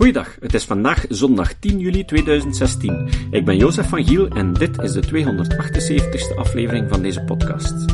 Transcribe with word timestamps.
Goeiedag, 0.00 0.36
het 0.40 0.54
is 0.54 0.64
vandaag 0.64 1.04
zondag 1.08 1.54
10 1.54 1.78
juli 1.78 2.04
2016. 2.04 3.08
Ik 3.30 3.44
ben 3.44 3.56
Jozef 3.56 3.88
van 3.88 4.04
Giel 4.04 4.28
en 4.28 4.52
dit 4.52 4.78
is 4.78 4.92
de 4.92 5.06
278ste 5.06 6.36
aflevering 6.36 6.88
van 6.88 7.02
deze 7.02 7.22
podcast. 7.24 7.84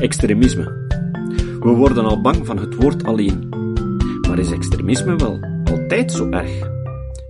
Extremisme. 0.00 0.64
We 1.60 1.68
worden 1.76 2.04
al 2.04 2.20
bang 2.20 2.46
van 2.46 2.58
het 2.58 2.74
woord 2.74 3.04
alleen. 3.04 3.48
Maar 4.28 4.38
is 4.38 4.50
extremisme 4.50 5.16
wel 5.16 5.40
altijd 5.64 6.12
zo 6.12 6.30
erg? 6.30 6.70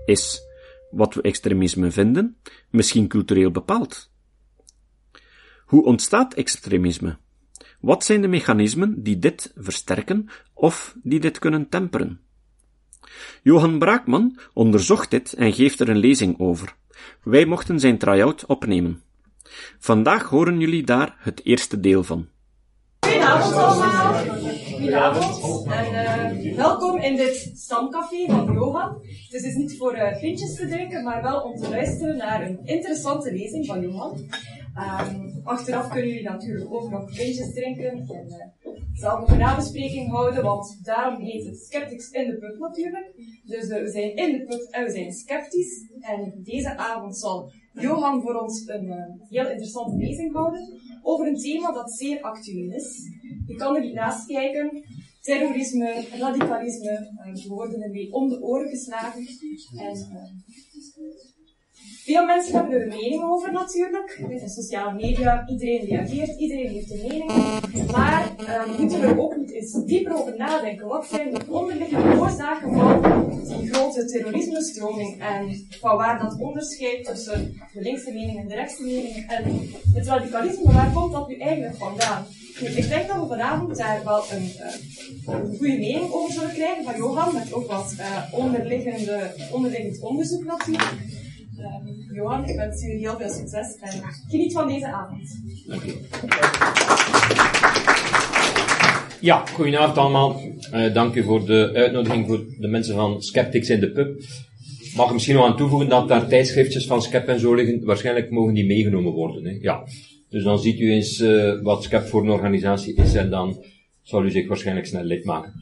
Is 0.04 0.42
wat 0.90 1.14
we 1.14 1.22
extremisme 1.22 1.90
vinden 1.90 2.36
misschien 2.70 3.08
cultureel 3.08 3.50
bepaald? 3.50 4.10
Hoe 5.64 5.84
ontstaat 5.84 6.34
extremisme? 6.34 7.16
Wat 7.80 8.04
zijn 8.04 8.20
de 8.20 8.28
mechanismen 8.28 9.02
die 9.02 9.18
dit 9.18 9.52
versterken 9.56 10.28
of 10.52 10.96
die 11.02 11.20
dit 11.20 11.38
kunnen 11.38 11.68
temperen? 11.68 12.23
Johan 13.42 13.78
Braakman 13.78 14.38
onderzocht 14.52 15.10
dit 15.10 15.32
en 15.32 15.52
geeft 15.52 15.80
er 15.80 15.88
een 15.88 15.98
lezing 15.98 16.38
over. 16.38 16.74
Wij 17.22 17.44
mochten 17.44 17.80
zijn 17.80 17.98
try-out 17.98 18.46
opnemen. 18.46 19.02
Vandaag 19.78 20.28
horen 20.28 20.60
jullie 20.60 20.84
daar 20.84 21.16
het 21.18 21.44
eerste 21.44 21.80
deel 21.80 22.04
van. 22.04 22.28
Goedenavond 23.00 23.54
allemaal. 23.54 24.14
Goedenavond. 24.72 25.66
En 25.66 26.44
uh, 26.44 26.56
welkom 26.56 26.98
in 26.98 27.16
dit 27.16 27.52
stamcafé 27.54 28.26
van 28.26 28.52
Johan. 28.52 28.98
Dus 29.02 29.42
het 29.42 29.44
is 29.44 29.54
niet 29.54 29.76
voor 29.76 29.96
uh, 29.96 30.20
pintjes 30.20 30.54
te 30.54 30.68
drinken, 30.68 31.04
maar 31.04 31.22
wel 31.22 31.40
om 31.40 31.56
te 31.56 31.68
luisteren 31.68 32.16
naar 32.16 32.46
een 32.46 32.58
interessante 32.64 33.32
lezing 33.32 33.66
van 33.66 33.80
Johan. 33.80 34.18
Um, 34.76 35.40
achteraf 35.44 35.88
kunnen 35.88 36.08
jullie 36.08 36.28
natuurlijk 36.28 36.74
ook 36.74 36.90
nog 36.90 37.04
pintjes 37.04 37.52
drinken 37.54 37.90
en 37.90 38.26
uh, 38.28 38.63
zelf 38.94 39.30
een 39.30 39.38
nabespreking 39.38 40.10
houden, 40.10 40.42
want 40.42 40.78
daarom 40.82 41.22
heet 41.22 41.46
het 41.46 41.58
Skeptics 41.58 42.10
in 42.10 42.26
de 42.26 42.38
Put 42.38 42.58
natuurlijk. 42.58 43.12
Dus 43.44 43.66
we 43.66 43.90
zijn 43.90 44.16
in 44.16 44.32
de 44.32 44.44
put 44.44 44.70
en 44.70 44.84
we 44.84 44.90
zijn 44.90 45.12
sceptisch. 45.12 45.88
En 46.00 46.40
deze 46.44 46.76
avond 46.76 47.16
zal 47.16 47.52
Johan 47.72 48.22
voor 48.22 48.34
ons 48.34 48.62
een 48.66 49.18
heel 49.28 49.48
interessante 49.48 49.96
lezing 49.96 50.32
houden 50.32 50.80
over 51.02 51.26
een 51.26 51.38
thema 51.38 51.72
dat 51.72 51.92
zeer 51.92 52.20
actueel 52.20 52.72
is. 52.72 53.10
Je 53.46 53.54
kan 53.54 53.74
er 53.74 53.82
niet 53.82 53.94
naast 53.94 54.26
kijken. 54.26 54.84
Terrorisme, 55.20 56.06
radicalisme, 56.18 57.10
we 57.32 57.48
worden 57.48 57.82
ermee 57.82 58.12
om 58.12 58.28
de 58.28 58.42
oren 58.42 58.68
geslagen. 58.68 59.26
En, 59.76 59.96
uh, 59.96 61.33
veel 62.04 62.24
mensen 62.24 62.54
hebben 62.54 62.72
er 62.72 62.82
een 62.82 62.88
mening 62.88 63.22
over 63.22 63.52
natuurlijk. 63.52 64.20
Met 64.28 64.40
de 64.40 64.48
sociale 64.48 64.94
media, 64.94 65.48
iedereen 65.48 65.84
reageert, 65.84 66.38
iedereen 66.38 66.68
heeft 66.68 66.90
een 66.90 67.06
mening. 67.08 67.30
Maar 67.92 68.32
uh, 68.40 68.78
moeten 68.78 69.00
we 69.00 69.06
er 69.06 69.20
ook 69.20 69.36
niet 69.36 69.50
eens 69.50 69.72
dieper 69.84 70.14
over 70.14 70.36
nadenken. 70.36 70.86
Wat 70.86 71.06
zijn 71.06 71.30
de 71.30 71.40
onderliggende 71.48 72.18
oorzaken 72.18 72.72
van 72.72 73.58
die 73.58 73.72
grote 73.72 74.04
terrorismestroming 74.04 75.20
en 75.20 75.66
van 75.80 75.96
waar 75.96 76.18
dat 76.18 76.40
onderscheid 76.40 77.04
tussen 77.04 77.60
de 77.72 77.80
linkse 77.80 78.12
mening 78.12 78.38
en 78.38 78.48
de 78.48 78.54
rechtse 78.54 78.82
mening 78.82 79.26
en 79.28 79.70
het 79.94 80.06
radicalisme, 80.06 80.72
waar 80.72 80.92
komt 80.92 81.12
dat 81.12 81.28
nu 81.28 81.36
eigenlijk 81.36 81.76
vandaan? 81.76 82.26
Ik 82.58 82.88
denk 82.88 83.08
dat 83.08 83.20
we 83.20 83.26
vanavond 83.26 83.76
daar 83.76 84.04
wel 84.04 84.24
een, 84.30 84.42
uh, 84.44 85.34
een 85.34 85.56
goede 85.56 85.78
mening 85.78 86.12
over 86.12 86.32
zullen 86.32 86.52
krijgen 86.52 86.84
van 86.84 86.96
Johan, 86.96 87.34
met 87.34 87.52
ook 87.52 87.66
wat 87.66 87.94
uh, 87.98 88.22
onderliggende, 88.32 89.34
onderliggend 89.52 90.00
onderzoek 90.00 90.44
natuurlijk. 90.44 91.22
Uh, 91.58 92.16
Johan, 92.16 92.48
ik 92.48 92.56
wens 92.56 92.82
jullie 92.82 92.98
heel 92.98 93.16
veel 93.16 93.28
succes 93.28 93.76
en 93.80 94.02
geniet 94.28 94.52
van 94.52 94.68
deze 94.68 94.86
avond. 94.86 95.40
Ja, 99.20 99.46
goedenavond 99.46 99.98
allemaal. 99.98 100.40
Uh, 100.74 100.94
dank 100.94 101.14
u 101.14 101.22
voor 101.22 101.46
de 101.46 101.70
uitnodiging 101.74 102.26
voor 102.26 102.44
de 102.58 102.68
mensen 102.68 102.94
van 102.94 103.22
Skeptics 103.22 103.68
in 103.68 103.80
de 103.80 103.90
Pub. 103.90 104.22
Mag 104.96 105.06
ik 105.06 105.12
misschien 105.12 105.34
nog 105.34 105.46
aan 105.46 105.56
toevoegen 105.56 105.88
dat 105.88 106.08
daar 106.08 106.28
tijdschriftjes 106.28 106.86
van 106.86 107.02
Skep 107.02 107.28
en 107.28 107.40
zo 107.40 107.54
liggen. 107.54 107.84
Waarschijnlijk 107.84 108.30
mogen 108.30 108.54
die 108.54 108.66
meegenomen 108.66 109.12
worden. 109.12 109.44
Hè? 109.44 109.58
Ja. 109.60 109.84
Dus 110.28 110.42
dan 110.42 110.58
ziet 110.58 110.80
u 110.80 110.92
eens 110.92 111.20
uh, 111.20 111.62
wat 111.62 111.82
Skep 111.82 112.06
voor 112.06 112.22
een 112.22 112.30
organisatie 112.30 112.94
is 112.94 113.14
en 113.14 113.30
dan 113.30 113.64
zal 114.04 114.24
u 114.24 114.30
zich 114.30 114.48
waarschijnlijk 114.48 114.86
snel 114.86 115.02
lid 115.02 115.24
maken. 115.24 115.52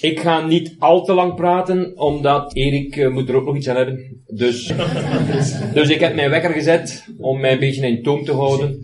Ik 0.00 0.20
ga 0.20 0.46
niet 0.46 0.76
al 0.78 1.04
te 1.04 1.12
lang 1.12 1.34
praten, 1.34 1.98
omdat 1.98 2.54
Erik 2.54 2.96
uh, 2.96 3.10
moet 3.10 3.28
er 3.28 3.34
ook 3.34 3.44
nog 3.44 3.56
iets 3.56 3.68
aan 3.68 3.76
hebben. 3.76 4.22
Dus, 4.26 4.72
dus 5.74 5.88
ik 5.88 6.00
heb 6.00 6.14
mijn 6.14 6.30
wekker 6.30 6.50
gezet 6.50 7.06
om 7.18 7.40
mij 7.40 7.52
een 7.52 7.58
beetje 7.58 7.86
in 7.86 8.02
toom 8.02 8.24
te 8.24 8.32
houden. 8.32 8.80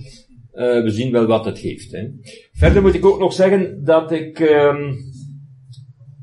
Uh, 0.55 0.83
we 0.83 0.91
zien 0.91 1.13
wel 1.13 1.27
wat 1.27 1.45
het 1.45 1.59
geeft. 1.59 1.93
Hè. 1.93 2.09
Verder 2.53 2.83
moet 2.83 2.95
ik 2.95 3.05
ook 3.05 3.19
nog 3.19 3.33
zeggen 3.33 3.85
dat 3.85 4.13
ik... 4.13 4.39
Uh, 4.39 4.93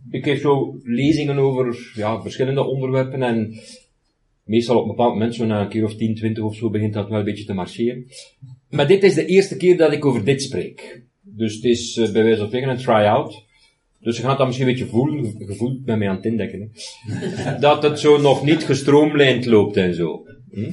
ik 0.10 0.24
geef 0.24 0.42
zo 0.42 0.80
lezingen 0.84 1.38
over 1.38 1.92
ja, 1.96 2.22
verschillende 2.22 2.64
onderwerpen 2.64 3.24
en 3.24 3.60
meestal 4.44 4.76
op 4.76 4.82
een 4.82 4.88
bepaald 4.90 5.14
moment, 5.14 5.36
zo 5.36 5.46
na 5.46 5.62
een 5.62 5.70
keer 5.70 5.84
of 5.84 5.96
10, 5.96 6.16
20 6.16 6.44
of 6.44 6.56
zo, 6.56 6.70
begint 6.70 6.94
dat 6.94 7.10
wel 7.10 7.20
een 7.20 7.26
beetje 7.26 7.46
te 7.46 7.54
marcheren. 7.54 8.06
Maar 8.70 8.88
dit 8.88 9.04
is 9.04 9.14
de 9.14 9.26
eerste 9.26 9.58
keer 9.58 9.78
dat 9.78 9.94
ik 9.94 10.06
over 10.06 10.24
dit 10.26 10.42
spreek. 10.42 11.04
Dus 11.38 11.56
het 11.56 11.64
is 11.64 11.98
uh, 11.98 12.12
bij 12.12 12.24
wijze 12.24 12.38
van 12.38 12.48
spreken 12.48 12.70
een 12.70 12.78
try-out. 12.78 13.44
Dus 14.00 14.18
je 14.18 14.24
gaat 14.24 14.38
dat 14.38 14.48
misschien 14.48 14.68
een 14.68 14.74
beetje 14.74 14.90
voelen, 14.90 15.36
gevoeld 15.40 15.86
bij 15.86 15.98
mij 15.98 16.10
aan 16.10 16.16
het 16.16 16.26
indekken, 16.26 16.72
hè? 17.06 17.60
dat 17.68 17.84
het 17.84 18.00
zo 18.00 18.22
nog 18.22 18.44
niet 18.44 18.64
gestroomlijnd 18.64 19.46
loopt 19.46 19.78
en 19.78 19.94
zo. 19.94 20.26
Hm? 20.52 20.72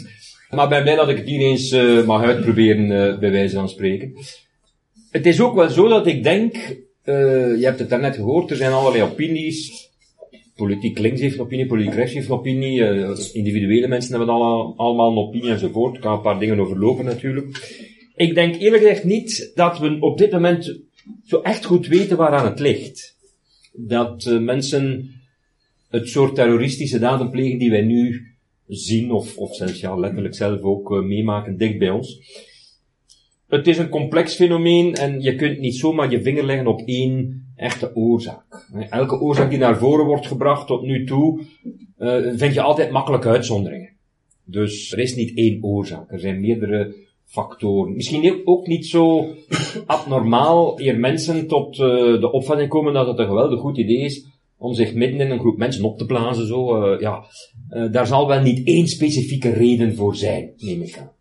Maar 0.51 0.65
ik 0.65 0.71
ben 0.71 0.83
blij 0.83 0.97
dat 0.97 1.09
ik 1.09 1.17
het 1.17 1.27
hier 1.27 1.41
eens 1.41 1.73
uh, 1.73 2.07
mag 2.07 2.23
uitproberen, 2.23 2.85
uh, 2.85 3.19
bij 3.19 3.31
wijze 3.31 3.55
van 3.55 3.69
spreken. 3.69 4.13
Het 5.11 5.27
is 5.27 5.41
ook 5.41 5.55
wel 5.55 5.69
zo 5.69 5.89
dat 5.89 6.07
ik 6.07 6.23
denk, 6.23 6.55
je 7.05 7.61
hebt 7.61 7.79
het 7.79 7.89
daarnet 7.89 8.15
gehoord, 8.15 8.51
er 8.51 8.57
zijn 8.57 8.73
allerlei 8.73 9.03
opinies. 9.03 9.89
Politiek 10.57 10.99
links 10.99 11.21
heeft 11.21 11.35
een 11.35 11.41
opinie, 11.41 11.67
politiek 11.67 11.95
rechts 11.95 12.15
heeft 12.15 12.29
een 12.29 12.35
opinie, 12.35 12.83
individuele 13.33 13.89
mensen 13.89 14.17
hebben 14.17 14.35
alle, 14.35 14.75
allemaal 14.77 15.11
een 15.11 15.17
opinie 15.17 15.51
enzovoort. 15.51 15.95
Ik 15.95 16.01
kan 16.01 16.13
een 16.13 16.21
paar 16.21 16.39
dingen 16.39 16.61
overlopen 16.61 17.05
natuurlijk. 17.05 17.59
Ik 18.21 18.35
denk 18.35 18.57
eerlijk 18.57 18.83
gezegd 18.83 19.05
niet 19.05 19.53
dat 19.55 19.79
we 19.79 19.97
op 20.01 20.19
dit 20.19 20.33
moment 20.33 20.79
zo 21.25 21.41
echt 21.41 21.65
goed 21.65 21.87
weten 21.87 22.17
waaraan 22.17 22.45
het 22.45 22.59
ligt. 22.59 23.17
Dat 23.73 24.25
uh, 24.25 24.41
mensen 24.41 25.11
het 25.89 26.09
soort 26.09 26.35
terroristische 26.35 26.99
daden 26.99 27.31
plegen 27.31 27.59
die 27.59 27.71
wij 27.71 27.83
nu 27.83 28.27
zien, 28.67 29.13
of, 29.13 29.37
of 29.37 29.55
zelfs 29.55 29.81
ja, 29.81 29.97
letterlijk 29.97 30.35
zelf 30.35 30.61
ook 30.61 30.91
uh, 30.91 31.03
meemaken 31.03 31.57
dicht 31.57 31.79
bij 31.79 31.91
ons. 31.91 32.21
Het 33.49 33.67
is 33.67 33.79
een 33.79 33.89
complex 33.89 34.35
fenomeen 34.35 34.95
en 34.95 35.21
je 35.21 35.35
kunt 35.35 35.59
niet 35.59 35.77
zomaar 35.77 36.11
je 36.11 36.23
vinger 36.23 36.45
leggen 36.45 36.67
op 36.67 36.83
één 36.85 37.45
echte 37.57 37.95
oorzaak. 37.95 38.67
Elke 38.91 39.21
oorzaak 39.21 39.51
die 39.51 39.59
naar 39.59 39.79
voren 39.79 40.07
wordt 40.07 40.27
gebracht 40.27 40.67
tot 40.67 40.83
nu 40.83 41.05
toe, 41.05 41.41
uh, 41.99 42.33
vind 42.35 42.55
je 42.55 42.61
altijd 42.61 42.91
makkelijke 42.91 43.29
uitzonderingen. 43.29 43.93
Dus 44.45 44.93
er 44.93 44.99
is 44.99 45.15
niet 45.15 45.37
één 45.37 45.65
oorzaak, 45.65 46.13
er 46.13 46.21
zijn 46.21 46.41
meerdere 46.41 47.09
factoren. 47.31 47.95
Misschien 47.95 48.41
ook 48.45 48.67
niet 48.67 48.87
zo 48.87 49.27
abnormaal 49.87 50.81
eer 50.81 50.99
mensen 50.99 51.47
tot 51.47 51.79
uh, 51.79 51.87
de 52.21 52.33
opvatting 52.33 52.69
komen 52.69 52.93
dat 52.93 53.07
het 53.07 53.19
een 53.19 53.27
geweldig 53.27 53.61
goed 53.61 53.79
idee 53.79 54.01
is 54.01 54.27
om 54.59 54.75
zich 54.75 54.95
midden 54.95 55.21
in 55.21 55.31
een 55.31 55.39
groep 55.39 55.59
mensen 55.59 55.85
op 55.85 55.99
te 55.99 56.07
blazen. 56.07 56.47
Zo, 56.47 56.93
uh, 56.93 57.01
ja, 57.01 57.25
uh, 57.71 57.93
daar 57.93 58.07
zal 58.07 58.27
wel 58.27 58.41
niet 58.41 58.67
één 58.67 58.89
specifieke 58.89 59.51
reden 59.51 59.95
voor 59.95 60.17
zijn, 60.17 60.53
neem 60.57 60.83
ik 60.83 60.99
aan. 60.99 61.13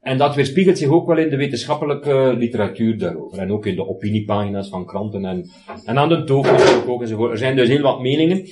En 0.00 0.18
dat 0.18 0.34
weerspiegelt 0.34 0.78
zich 0.78 0.88
ook 0.88 1.06
wel 1.06 1.18
in 1.18 1.30
de 1.30 1.36
wetenschappelijke 1.36 2.34
literatuur 2.38 2.98
daarover. 2.98 3.38
En 3.38 3.52
ook 3.52 3.66
in 3.66 3.74
de 3.74 3.88
opiniepagina's 3.88 4.68
van 4.68 4.86
kranten 4.86 5.24
en, 5.24 5.50
en 5.84 5.98
aan 5.98 6.08
de 6.08 6.24
toko 6.24 6.56
ook 6.86 7.02
enzovoort. 7.02 7.30
Er 7.30 7.38
zijn 7.38 7.56
dus 7.56 7.68
heel 7.68 7.82
wat 7.82 8.00
meningen. 8.00 8.46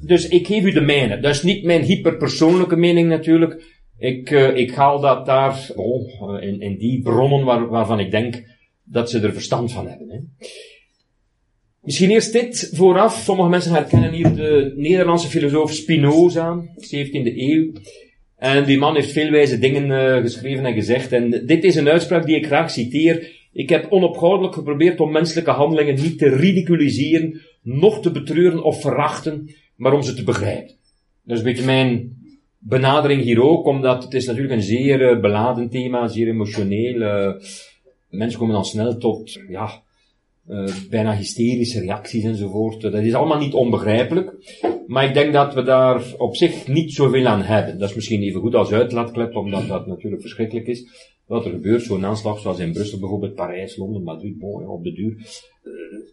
Dus 0.00 0.28
ik 0.28 0.46
geef 0.46 0.64
u 0.64 0.72
de 0.72 0.80
mijne. 0.80 1.20
Dat 1.20 1.34
is 1.34 1.42
niet 1.42 1.64
mijn 1.64 1.82
hyperpersoonlijke 1.82 2.76
mening 2.76 3.08
natuurlijk. 3.08 3.77
Ik, 3.98 4.30
uh, 4.30 4.56
ik 4.56 4.70
haal 4.70 5.00
dat 5.00 5.26
daar 5.26 5.70
oh, 5.74 6.42
in, 6.42 6.60
in 6.60 6.78
die 6.78 7.02
bronnen 7.02 7.44
waar, 7.44 7.68
waarvan 7.68 8.00
ik 8.00 8.10
denk 8.10 8.42
dat 8.84 9.10
ze 9.10 9.20
er 9.20 9.32
verstand 9.32 9.72
van 9.72 9.88
hebben. 9.88 10.08
Hè. 10.10 10.46
Misschien 11.82 12.10
eerst 12.10 12.32
dit 12.32 12.70
vooraf. 12.74 13.20
Sommige 13.24 13.48
mensen 13.48 13.72
herkennen 13.72 14.12
hier 14.12 14.34
de 14.34 14.72
Nederlandse 14.76 15.28
filosoof 15.28 15.72
Spinoza, 15.72 16.62
17e 16.76 17.36
eeuw. 17.36 17.72
En 18.36 18.64
die 18.64 18.78
man 18.78 18.94
heeft 18.94 19.12
veel 19.12 19.30
wijze 19.30 19.58
dingen 19.58 19.90
uh, 19.90 20.22
geschreven 20.22 20.64
en 20.64 20.74
gezegd. 20.74 21.12
En 21.12 21.30
dit 21.46 21.64
is 21.64 21.76
een 21.76 21.88
uitspraak 21.88 22.26
die 22.26 22.36
ik 22.36 22.46
graag 22.46 22.70
citeer. 22.70 23.36
Ik 23.52 23.68
heb 23.68 23.86
onophoudelijk 23.90 24.54
geprobeerd 24.54 25.00
om 25.00 25.12
menselijke 25.12 25.50
handelingen 25.50 25.94
niet 25.94 26.18
te 26.18 26.28
ridiculiseren, 26.28 27.40
noch 27.62 28.00
te 28.00 28.10
betreuren 28.10 28.62
of 28.62 28.80
verachten, 28.80 29.54
maar 29.76 29.92
om 29.92 30.02
ze 30.02 30.14
te 30.14 30.24
begrijpen. 30.24 30.74
Dat 31.24 31.36
is 31.36 31.38
een 31.38 31.50
beetje 31.50 31.64
mijn 31.64 32.17
benadering 32.68 33.22
hier 33.22 33.42
ook, 33.42 33.66
omdat 33.66 34.04
het 34.04 34.14
is 34.14 34.26
natuurlijk 34.26 34.54
een 34.54 34.62
zeer 34.62 35.00
uh, 35.00 35.20
beladen 35.20 35.68
thema, 35.68 36.08
zeer 36.08 36.28
emotioneel. 36.28 36.94
Uh, 36.94 37.32
mensen 38.08 38.38
komen 38.38 38.54
dan 38.54 38.64
snel 38.64 38.96
tot, 38.96 39.40
ja, 39.48 39.82
uh, 40.48 40.68
bijna 40.90 41.16
hysterische 41.16 41.80
reacties 41.80 42.24
enzovoort. 42.24 42.80
Dat 42.80 42.94
is 42.94 43.14
allemaal 43.14 43.38
niet 43.38 43.52
onbegrijpelijk. 43.52 44.34
Maar 44.86 45.04
ik 45.04 45.14
denk 45.14 45.32
dat 45.32 45.54
we 45.54 45.62
daar 45.62 46.02
op 46.18 46.36
zich 46.36 46.66
niet 46.66 46.92
zoveel 46.92 47.26
aan 47.26 47.42
hebben. 47.42 47.78
Dat 47.78 47.88
is 47.88 47.94
misschien 47.94 48.22
even 48.22 48.40
goed 48.40 48.54
als 48.54 48.72
uitlaatklep, 48.72 49.36
omdat 49.36 49.68
dat 49.68 49.86
natuurlijk 49.86 50.22
verschrikkelijk 50.22 50.66
is. 50.66 50.86
Wat 51.26 51.44
er 51.44 51.50
gebeurt, 51.50 51.82
zo'n 51.82 52.04
aanslag 52.04 52.38
zoals 52.38 52.58
in 52.58 52.72
Brussel 52.72 52.98
bijvoorbeeld, 52.98 53.34
Parijs, 53.34 53.76
Londen, 53.76 54.02
Madrid, 54.02 54.42
op 54.66 54.84
de 54.84 54.92
duur, 54.92 55.16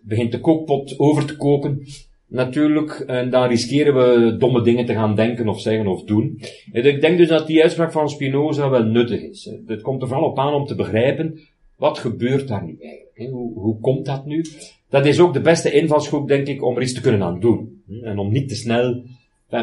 begint 0.04 0.32
de 0.32 0.40
kookpot 0.40 1.00
over 1.00 1.26
te 1.26 1.38
koken. 1.38 1.82
Natuurlijk, 2.28 2.92
en 2.92 3.30
dan 3.30 3.48
riskeren 3.48 3.96
we 3.96 4.38
domme 4.38 4.62
dingen 4.62 4.86
te 4.86 4.94
gaan 4.94 5.16
denken 5.16 5.48
of 5.48 5.62
zeggen 5.62 5.88
of 5.88 6.04
doen. 6.04 6.42
En 6.72 6.86
ik 6.86 7.02
denk 7.02 7.18
dus 7.18 7.28
dat 7.28 7.48
die 7.48 7.62
uitspraak 7.62 7.92
van 7.92 8.10
Spinoza 8.10 8.70
wel 8.70 8.84
nuttig 8.84 9.22
is. 9.22 9.52
Het 9.68 9.82
komt 9.82 10.02
er 10.02 10.08
vooral 10.08 10.30
op 10.30 10.40
aan 10.40 10.54
om 10.54 10.66
te 10.66 10.76
begrijpen, 10.76 11.40
wat 11.78 12.00
gebeurt 12.00 12.48
daar 12.48 12.64
nu 12.64 12.78
eigenlijk? 12.80 13.32
Hoe, 13.32 13.60
hoe 13.60 13.80
komt 13.80 14.06
dat 14.06 14.26
nu? 14.26 14.46
Dat 14.90 15.06
is 15.06 15.20
ook 15.20 15.34
de 15.34 15.42
beste 15.42 15.72
invalshoek, 15.72 16.28
denk 16.28 16.48
ik, 16.48 16.64
om 16.64 16.76
er 16.76 16.82
iets 16.82 16.94
te 16.94 17.02
kunnen 17.02 17.24
aan 17.24 17.40
doen. 17.40 17.84
En 18.02 18.18
om 18.18 18.32
niet 18.32 18.50
te 18.50 18.56
snel, 18.56 19.04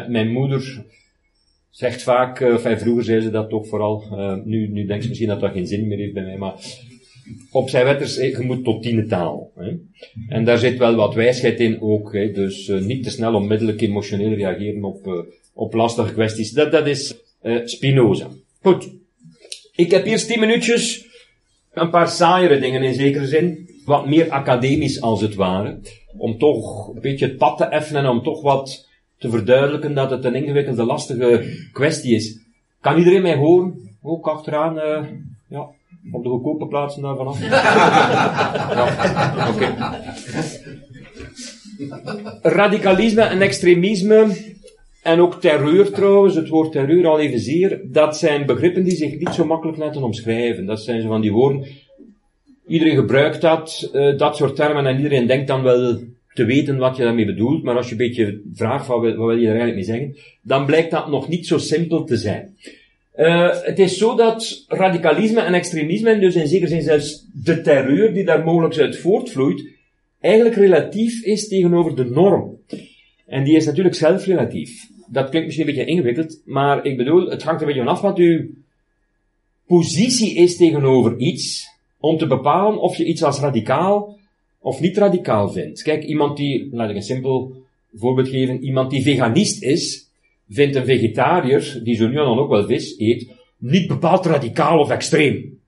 mijn 0.07 0.31
moeder 0.31 0.85
zegt 1.69 2.03
vaak, 2.03 2.39
uh, 2.39 2.57
vroeger 2.57 3.03
zei 3.03 3.21
ze 3.21 3.29
dat 3.29 3.49
toch 3.49 3.67
vooral, 3.67 4.03
uh, 4.11 4.35
nu, 4.43 4.67
nu 4.67 4.85
denk 4.85 5.01
ze 5.01 5.07
misschien 5.07 5.29
dat 5.29 5.39
dat 5.39 5.51
geen 5.51 5.67
zin 5.67 5.87
meer 5.87 5.97
heeft 5.97 6.13
bij 6.13 6.23
mij, 6.23 6.37
maar 6.37 6.53
op 7.51 7.69
zijn 7.69 7.85
wetters, 7.85 8.15
je 8.15 8.39
moet 8.41 8.63
tot 8.63 8.81
tiende 8.81 9.05
taal. 9.05 9.51
Hè. 9.55 9.75
En 10.27 10.45
daar 10.45 10.57
zit 10.57 10.77
wel 10.77 10.95
wat 10.95 11.13
wijsheid 11.13 11.59
in 11.59 11.81
ook, 11.81 12.13
hè. 12.13 12.31
dus 12.31 12.67
uh, 12.67 12.81
niet 12.81 13.03
te 13.03 13.09
snel 13.09 13.33
onmiddellijk 13.33 13.81
emotioneel 13.81 14.33
reageren 14.33 14.83
op, 14.83 15.07
uh, 15.07 15.13
op 15.53 15.73
lastige 15.73 16.13
kwesties. 16.13 16.51
Dat, 16.51 16.71
dat 16.71 16.87
is 16.87 17.15
uh, 17.43 17.61
Spinoza. 17.65 18.27
Goed. 18.61 18.89
Ik 19.75 19.91
heb 19.91 20.05
hier 20.05 20.25
tien 20.25 20.39
minuutjes 20.39 21.07
een 21.73 21.89
paar 21.89 22.07
saaiere 22.09 22.59
dingen 22.59 22.83
in 22.83 22.93
zekere 22.93 23.27
zin, 23.27 23.69
wat 23.85 24.07
meer 24.07 24.29
academisch 24.29 25.01
als 25.01 25.21
het 25.21 25.35
ware, 25.35 25.79
om 26.17 26.37
toch 26.37 26.87
een 26.87 27.01
beetje 27.01 27.25
het 27.25 27.37
pad 27.37 27.57
te 27.57 27.65
effenen, 27.65 28.09
om 28.09 28.23
toch 28.23 28.41
wat 28.41 28.89
te 29.17 29.29
verduidelijken 29.29 29.93
dat 29.93 30.09
het 30.09 30.25
een 30.25 30.35
ingewikkelde, 30.35 30.83
lastige 30.83 31.57
kwestie 31.71 32.15
is. 32.15 32.39
Kan 32.81 32.97
iedereen 32.97 33.21
mij 33.21 33.35
horen? 33.35 33.97
Ook 34.01 34.27
achteraan, 34.27 34.75
ja. 35.47 35.69
Op 36.11 36.23
de 36.23 36.29
goedkope 36.29 36.67
plaatsen 36.67 37.01
daar 37.01 37.15
vanaf? 37.15 37.41
ja, 37.49 39.49
oké. 39.53 39.75
Radicalisme 42.41 43.21
en 43.21 43.41
extremisme, 43.41 44.27
en 45.03 45.19
ook 45.19 45.41
terreur 45.41 45.91
trouwens, 45.91 46.35
het 46.35 46.47
woord 46.47 46.71
terreur 46.71 47.07
al 47.07 47.19
even 47.19 47.39
zeer, 47.39 47.81
dat 47.83 48.17
zijn 48.17 48.45
begrippen 48.45 48.83
die 48.83 48.95
zich 48.95 49.17
niet 49.17 49.33
zo 49.33 49.45
makkelijk 49.45 49.77
laten 49.77 50.03
omschrijven. 50.03 50.65
Dat 50.65 50.81
zijn 50.81 51.01
zo 51.01 51.07
van 51.07 51.21
die 51.21 51.31
woorden, 51.31 51.67
iedereen 52.67 52.95
gebruikt 52.95 53.41
dat, 53.41 53.89
uh, 53.93 54.17
dat 54.17 54.35
soort 54.35 54.55
termen, 54.55 54.85
en 54.85 54.97
iedereen 54.97 55.27
denkt 55.27 55.47
dan 55.47 55.63
wel 55.63 55.99
te 56.33 56.45
weten 56.45 56.77
wat 56.77 56.97
je 56.97 57.03
daarmee 57.03 57.25
bedoelt, 57.25 57.63
maar 57.63 57.75
als 57.75 57.85
je 57.85 57.91
een 57.91 57.97
beetje 57.97 58.41
vraagt 58.53 58.87
wat, 58.87 59.01
wat 59.01 59.15
wil 59.15 59.37
je 59.37 59.47
er 59.47 59.59
eigenlijk 59.59 59.75
mee 59.75 59.83
zeggen, 59.83 60.15
dan 60.41 60.65
blijkt 60.65 60.91
dat 60.91 61.07
nog 61.07 61.27
niet 61.27 61.47
zo 61.47 61.57
simpel 61.57 62.03
te 62.03 62.17
zijn. 62.17 62.55
Uh, 63.15 63.49
het 63.61 63.79
is 63.79 63.97
zo 63.97 64.15
dat 64.15 64.65
radicalisme 64.67 65.41
en 65.41 65.53
extremisme, 65.53 66.09
en 66.09 66.19
dus 66.19 66.35
in 66.35 66.47
zekere 66.47 66.69
zin 66.69 66.81
zelfs 66.81 67.25
de 67.33 67.61
terreur 67.61 68.13
die 68.13 68.23
daar 68.23 68.43
mogelijk 68.43 68.77
uit 68.77 68.97
voortvloeit, 68.97 69.67
eigenlijk 70.19 70.55
relatief 70.55 71.23
is 71.23 71.47
tegenover 71.47 71.95
de 71.95 72.05
norm. 72.05 72.57
En 73.25 73.43
die 73.43 73.55
is 73.55 73.65
natuurlijk 73.65 73.95
zelfrelatief. 73.95 74.87
Dat 75.07 75.29
klinkt 75.29 75.47
misschien 75.47 75.67
een 75.67 75.73
beetje 75.73 75.91
ingewikkeld, 75.91 76.41
maar 76.45 76.85
ik 76.85 76.97
bedoel, 76.97 77.29
het 77.29 77.43
hangt 77.43 77.61
er 77.61 77.67
een 77.67 77.73
beetje 77.73 77.89
vanaf 77.89 78.01
wat 78.01 78.17
uw 78.17 78.49
positie 79.67 80.35
is 80.35 80.57
tegenover 80.57 81.17
iets, 81.17 81.67
om 81.99 82.17
te 82.17 82.27
bepalen 82.27 82.79
of 82.79 82.95
je 82.95 83.05
iets 83.05 83.23
als 83.23 83.39
radicaal 83.39 84.17
of 84.59 84.79
niet 84.79 84.97
radicaal 84.97 85.49
vindt. 85.49 85.81
Kijk, 85.81 86.03
iemand 86.03 86.37
die, 86.37 86.69
laat 86.71 86.89
ik 86.89 86.95
een 86.95 87.01
simpel 87.01 87.55
voorbeeld 87.95 88.29
geven, 88.29 88.63
iemand 88.63 88.89
die 88.89 89.01
veganist 89.01 89.63
is, 89.63 90.09
vindt 90.53 90.75
een 90.75 90.85
vegetariër, 90.85 91.79
die 91.83 91.95
zo 91.95 92.07
nu 92.07 92.17
en 92.17 92.25
dan 92.25 92.39
ook 92.39 92.49
wel 92.49 92.65
vis 92.65 92.95
eet, 92.97 93.31
niet 93.57 93.87
bepaald 93.87 94.25
radicaal 94.25 94.79
of 94.79 94.89
extreem. 94.89 95.59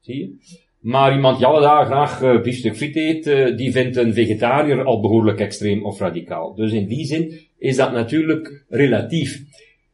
Zie 0.00 0.18
je? 0.18 0.36
Maar 0.80 1.14
iemand 1.14 1.36
die 1.36 1.46
alle 1.46 1.60
dagen 1.60 1.86
graag 1.86 2.22
uh, 2.22 2.42
biefstuk 2.42 2.76
friet 2.76 2.96
eet, 2.96 3.26
uh, 3.26 3.56
die 3.56 3.72
vindt 3.72 3.96
een 3.96 4.14
vegetariër 4.14 4.84
al 4.84 5.00
behoorlijk 5.00 5.40
extreem 5.40 5.84
of 5.84 5.98
radicaal. 5.98 6.54
Dus 6.54 6.72
in 6.72 6.86
die 6.86 7.04
zin 7.04 7.40
is 7.58 7.76
dat 7.76 7.92
natuurlijk 7.92 8.64
relatief. 8.68 9.42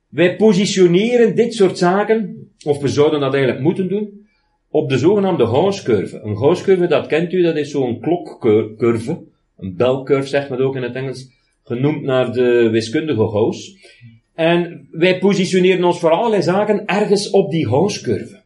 Wij 0.08 0.36
positioneren 0.36 1.36
dit 1.36 1.54
soort 1.54 1.78
zaken, 1.78 2.50
of 2.64 2.80
we 2.80 2.88
zouden 2.88 3.20
dat 3.20 3.34
eigenlijk 3.34 3.62
moeten 3.62 3.88
doen, 3.88 4.26
op 4.70 4.88
de 4.88 4.98
zogenaamde 4.98 5.46
Gauss-curve. 5.46 6.20
Een 6.22 6.36
Gauss-curve, 6.36 6.86
dat 6.86 7.06
kent 7.06 7.32
u, 7.32 7.42
dat 7.42 7.56
is 7.56 7.70
zo'n 7.70 8.00
klokcurve. 8.00 9.22
Een 9.56 9.76
belcurve 9.76 10.28
zegt 10.28 10.50
men 10.50 10.60
ook 10.60 10.76
in 10.76 10.82
het 10.82 10.94
Engels, 10.94 11.30
genoemd 11.64 12.02
naar 12.02 12.32
de 12.32 12.68
wiskundige 12.70 13.28
Gauss. 13.28 13.76
En 14.34 14.88
wij 14.90 15.18
positioneren 15.18 15.84
ons 15.84 15.98
voor 15.98 16.10
allerlei 16.10 16.42
zaken 16.42 16.86
ergens 16.86 17.30
op 17.30 17.50
die 17.50 17.66
Gauss-curve. 17.66 18.42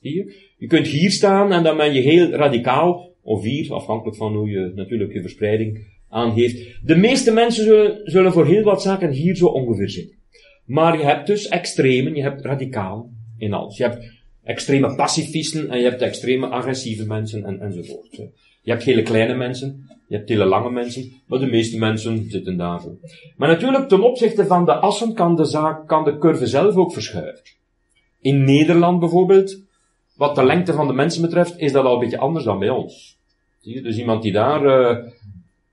Zie 0.00 0.14
je? 0.14 0.34
Je 0.58 0.66
kunt 0.66 0.86
hier 0.86 1.10
staan 1.10 1.52
en 1.52 1.62
dan 1.62 1.76
ben 1.76 1.92
je 1.92 2.00
heel 2.00 2.30
radicaal, 2.30 3.14
of 3.22 3.42
hier, 3.42 3.72
afhankelijk 3.72 4.16
van 4.16 4.36
hoe 4.36 4.50
je 4.50 4.72
natuurlijk 4.74 5.12
je 5.12 5.20
verspreiding 5.20 5.86
aangeeft. 6.08 6.80
De 6.84 6.96
meeste 6.96 7.32
mensen 7.32 7.64
zullen, 7.64 8.00
zullen 8.04 8.32
voor 8.32 8.46
heel 8.46 8.62
wat 8.62 8.82
zaken 8.82 9.10
hier 9.10 9.36
zo 9.36 9.46
ongeveer 9.46 9.90
zitten. 9.90 10.16
Maar 10.64 10.98
je 10.98 11.04
hebt 11.04 11.26
dus 11.26 11.48
extremen, 11.48 12.14
je 12.14 12.22
hebt 12.22 12.44
radicaal 12.44 13.10
in 13.38 13.52
alles. 13.52 13.76
Je 13.76 13.82
hebt 13.82 14.14
extreme 14.44 14.94
pacifisten 14.94 15.70
en 15.70 15.78
je 15.78 15.84
hebt 15.84 16.02
extreme 16.02 16.46
agressieve 16.46 17.06
mensen 17.06 17.44
en, 17.44 17.60
enzovoort. 17.60 18.20
Je 18.66 18.72
hebt 18.72 18.84
hele 18.84 19.02
kleine 19.02 19.34
mensen, 19.34 19.88
je 20.08 20.16
hebt 20.16 20.28
hele 20.28 20.44
lange 20.44 20.70
mensen, 20.70 21.12
maar 21.26 21.38
de 21.38 21.46
meeste 21.46 21.78
mensen 21.78 22.30
zitten 22.30 22.56
daar 22.56 22.80
zo. 22.80 22.98
Maar 23.36 23.48
natuurlijk, 23.48 23.88
ten 23.88 24.02
opzichte 24.02 24.46
van 24.46 24.64
de 24.64 24.74
assen 24.74 25.14
kan 25.14 25.36
de 25.36 25.44
zaak, 25.44 25.88
kan 25.88 26.04
de 26.04 26.18
curve 26.18 26.46
zelf 26.46 26.76
ook 26.76 26.92
verschuiven. 26.92 27.42
In 28.20 28.44
Nederland 28.44 29.00
bijvoorbeeld, 29.00 29.60
wat 30.16 30.34
de 30.34 30.44
lengte 30.44 30.72
van 30.72 30.86
de 30.86 30.92
mensen 30.92 31.22
betreft, 31.22 31.58
is 31.58 31.72
dat 31.72 31.84
al 31.84 31.92
een 31.92 32.00
beetje 32.00 32.18
anders 32.18 32.44
dan 32.44 32.58
bij 32.58 32.70
ons. 32.70 33.18
Zie 33.60 33.74
je? 33.74 33.82
Dus 33.82 33.98
iemand 33.98 34.22
die 34.22 34.32
daar 34.32 34.64
uh, 34.64 35.06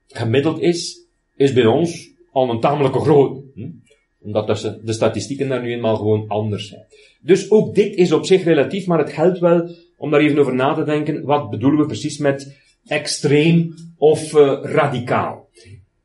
gemiddeld 0.07 0.59
is, 0.59 1.05
is 1.35 1.53
bij 1.53 1.65
ons 1.65 2.09
al 2.31 2.49
een 2.49 2.59
tamelijke 2.59 2.99
groot. 2.99 3.41
Hm? 3.55 3.69
Omdat 4.21 4.47
de, 4.47 4.79
de 4.83 4.93
statistieken 4.93 5.49
daar 5.49 5.61
nu 5.61 5.71
eenmaal 5.71 5.95
gewoon 5.95 6.25
anders 6.27 6.67
zijn. 6.67 6.85
Dus 7.21 7.51
ook 7.51 7.75
dit 7.75 7.95
is 7.95 8.11
op 8.11 8.25
zich 8.25 8.43
relatief, 8.43 8.87
maar 8.87 8.99
het 8.99 9.15
helpt 9.15 9.39
wel 9.39 9.69
om 9.97 10.11
daar 10.11 10.19
even 10.19 10.39
over 10.39 10.55
na 10.55 10.73
te 10.73 10.83
denken. 10.83 11.23
Wat 11.23 11.49
bedoelen 11.49 11.79
we 11.79 11.85
precies 11.85 12.17
met 12.17 12.61
extreem 12.87 13.73
of 13.97 14.33
uh, 14.33 14.59
radicaal? 14.61 15.49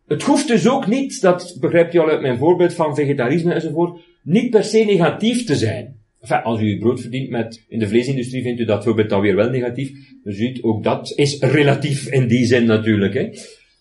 Het 0.06 0.22
hoeft 0.22 0.48
dus 0.48 0.68
ook 0.68 0.86
niet, 0.86 1.20
dat 1.20 1.56
begrijpt 1.60 1.94
u 1.94 1.98
al 1.98 2.08
uit 2.08 2.20
mijn 2.20 2.38
voorbeeld 2.38 2.74
van 2.74 2.94
vegetarisme 2.94 3.52
enzovoort, 3.52 4.00
niet 4.22 4.50
per 4.50 4.64
se 4.64 4.78
negatief 4.78 5.44
te 5.44 5.56
zijn. 5.56 5.96
Enfin, 6.20 6.42
als 6.42 6.60
u 6.60 6.78
brood 6.78 7.00
verdient 7.00 7.30
met, 7.30 7.64
in 7.68 7.78
de 7.78 7.88
vleesindustrie 7.88 8.42
vindt 8.42 8.60
u 8.60 8.64
dat 8.64 8.84
voorbeeld 8.84 9.08
dan 9.08 9.20
weer 9.20 9.36
wel 9.36 9.50
negatief. 9.50 9.90
Dus 10.24 10.36
ziet, 10.36 10.62
ook 10.62 10.84
dat 10.84 11.12
is 11.16 11.40
relatief 11.40 12.06
in 12.06 12.28
die 12.28 12.46
zin 12.46 12.64
natuurlijk. 12.64 13.14
Hè. 13.14 13.28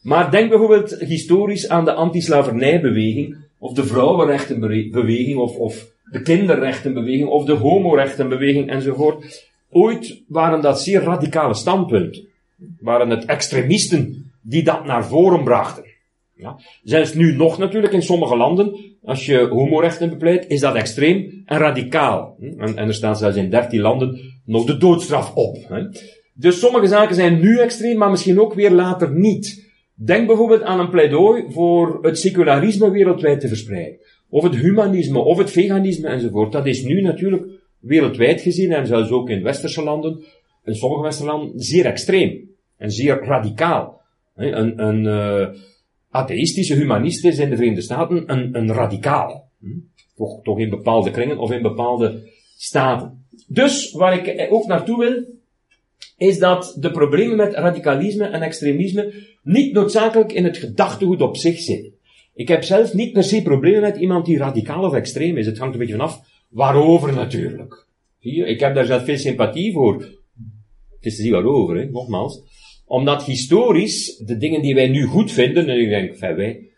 Maar 0.01 0.31
denk 0.31 0.49
bijvoorbeeld 0.49 0.99
historisch 0.99 1.69
aan 1.69 1.85
de 1.85 1.93
antislavernijbeweging, 1.93 3.37
of 3.59 3.73
de 3.73 3.83
vrouwenrechtenbeweging, 3.83 5.37
of, 5.37 5.55
of 5.55 5.87
de 6.11 6.21
kinderrechtenbeweging, 6.21 7.27
of 7.27 7.45
de 7.45 7.53
homorechtenbeweging 7.53 8.69
enzovoort. 8.69 9.45
Ooit 9.69 10.23
waren 10.27 10.61
dat 10.61 10.81
zeer 10.81 11.01
radicale 11.01 11.53
standpunten. 11.53 12.26
Waren 12.79 13.09
het 13.09 13.25
extremisten 13.25 14.31
die 14.41 14.63
dat 14.63 14.85
naar 14.85 15.05
voren 15.05 15.43
brachten. 15.43 15.83
Ja. 16.35 16.59
Zelfs 16.83 17.13
nu 17.13 17.35
nog 17.35 17.57
natuurlijk 17.57 17.93
in 17.93 18.01
sommige 18.01 18.37
landen, 18.37 18.95
als 19.03 19.25
je 19.25 19.47
homorechten 19.47 20.09
bepleit, 20.09 20.47
is 20.47 20.59
dat 20.59 20.75
extreem 20.75 21.43
en 21.45 21.57
radicaal. 21.57 22.37
En, 22.39 22.77
en 22.77 22.87
er 22.87 22.93
staat 22.93 23.17
zelfs 23.17 23.35
in 23.35 23.49
13 23.49 23.79
landen 23.79 24.19
nog 24.45 24.65
de 24.65 24.77
doodstraf 24.77 25.33
op. 25.35 25.57
Hè. 25.67 25.83
Dus 26.33 26.59
sommige 26.59 26.87
zaken 26.87 27.15
zijn 27.15 27.39
nu 27.39 27.59
extreem, 27.59 27.97
maar 27.97 28.09
misschien 28.09 28.39
ook 28.39 28.53
weer 28.53 28.71
later 28.71 29.11
niet. 29.11 29.65
Denk 29.93 30.27
bijvoorbeeld 30.27 30.61
aan 30.61 30.79
een 30.79 30.89
pleidooi 30.89 31.45
voor 31.49 31.99
het 32.01 32.19
secularisme 32.19 32.91
wereldwijd 32.91 33.39
te 33.39 33.47
verspreiden. 33.47 33.99
Of 34.29 34.43
het 34.43 34.55
humanisme, 34.55 35.19
of 35.19 35.37
het 35.37 35.51
veganisme 35.51 36.07
enzovoort. 36.07 36.51
Dat 36.51 36.65
is 36.65 36.83
nu 36.83 37.01
natuurlijk 37.01 37.43
wereldwijd 37.79 38.41
gezien, 38.41 38.71
en 38.71 38.87
zelfs 38.87 39.09
ook 39.09 39.29
in 39.29 39.43
westerse 39.43 39.83
landen, 39.83 40.23
in 40.67 40.75
sommige 40.75 41.01
westerse 41.01 41.31
landen, 41.31 41.59
zeer 41.59 41.85
extreem. 41.85 42.49
En 42.77 42.91
zeer 42.91 43.23
radicaal. 43.23 44.01
Een, 44.35 44.83
een 44.83 45.03
uh, 45.03 45.47
atheïstische 46.09 46.73
humanist 46.73 47.25
is 47.25 47.39
in 47.39 47.49
de 47.49 47.55
Verenigde 47.55 47.81
Staten 47.81 48.23
een, 48.31 48.55
een 48.55 48.73
radicaal. 48.73 49.49
Hm? 49.59 49.67
Toch, 50.15 50.43
toch 50.43 50.59
in 50.59 50.69
bepaalde 50.69 51.11
kringen 51.11 51.37
of 51.37 51.51
in 51.51 51.61
bepaalde 51.61 52.29
staten. 52.57 53.25
Dus, 53.47 53.91
waar 53.91 54.27
ik 54.27 54.51
ook 54.51 54.67
naartoe 54.67 54.99
wil, 54.99 55.23
is 56.17 56.39
dat 56.39 56.75
de 56.79 56.91
problemen 56.91 57.37
met 57.37 57.53
radicalisme 57.53 58.25
en 58.25 58.41
extremisme 58.41 59.13
niet 59.43 59.73
noodzakelijk 59.73 60.31
in 60.31 60.43
het 60.43 60.57
gedachtegoed 60.57 61.21
op 61.21 61.37
zich 61.37 61.59
zitten. 61.59 61.93
Ik 62.33 62.47
heb 62.47 62.63
zelf 62.63 62.93
niet 62.93 63.13
per 63.13 63.23
se 63.23 63.41
problemen 63.41 63.81
met 63.81 63.97
iemand 63.97 64.25
die 64.25 64.37
radicaal 64.37 64.83
of 64.83 64.93
extreem 64.93 65.37
is. 65.37 65.45
Het 65.45 65.57
hangt 65.57 65.73
een 65.73 65.79
beetje 65.79 65.95
vanaf 65.95 66.21
waarover 66.49 67.13
natuurlijk. 67.13 67.85
Zie 68.19 68.35
je? 68.35 68.45
Ik 68.45 68.59
heb 68.59 68.75
daar 68.75 68.85
zelf 68.85 69.03
veel 69.03 69.17
sympathie 69.17 69.73
voor. 69.73 70.05
Het 71.07 71.17
is 71.17 71.23
zien 71.23 71.33
waarover, 71.33 71.77
hè? 71.77 71.85
nogmaals. 71.85 72.41
Omdat 72.85 73.23
historisch 73.23 74.17
de 74.17 74.37
dingen 74.37 74.61
die 74.61 74.75
wij 74.75 74.87
nu 74.87 75.05
goed 75.05 75.31
vinden, 75.31 75.69
en 75.69 75.81
ik 75.81 75.89
denk, 75.89 76.15
fijn, 76.15 76.35
wij, 76.35 76.69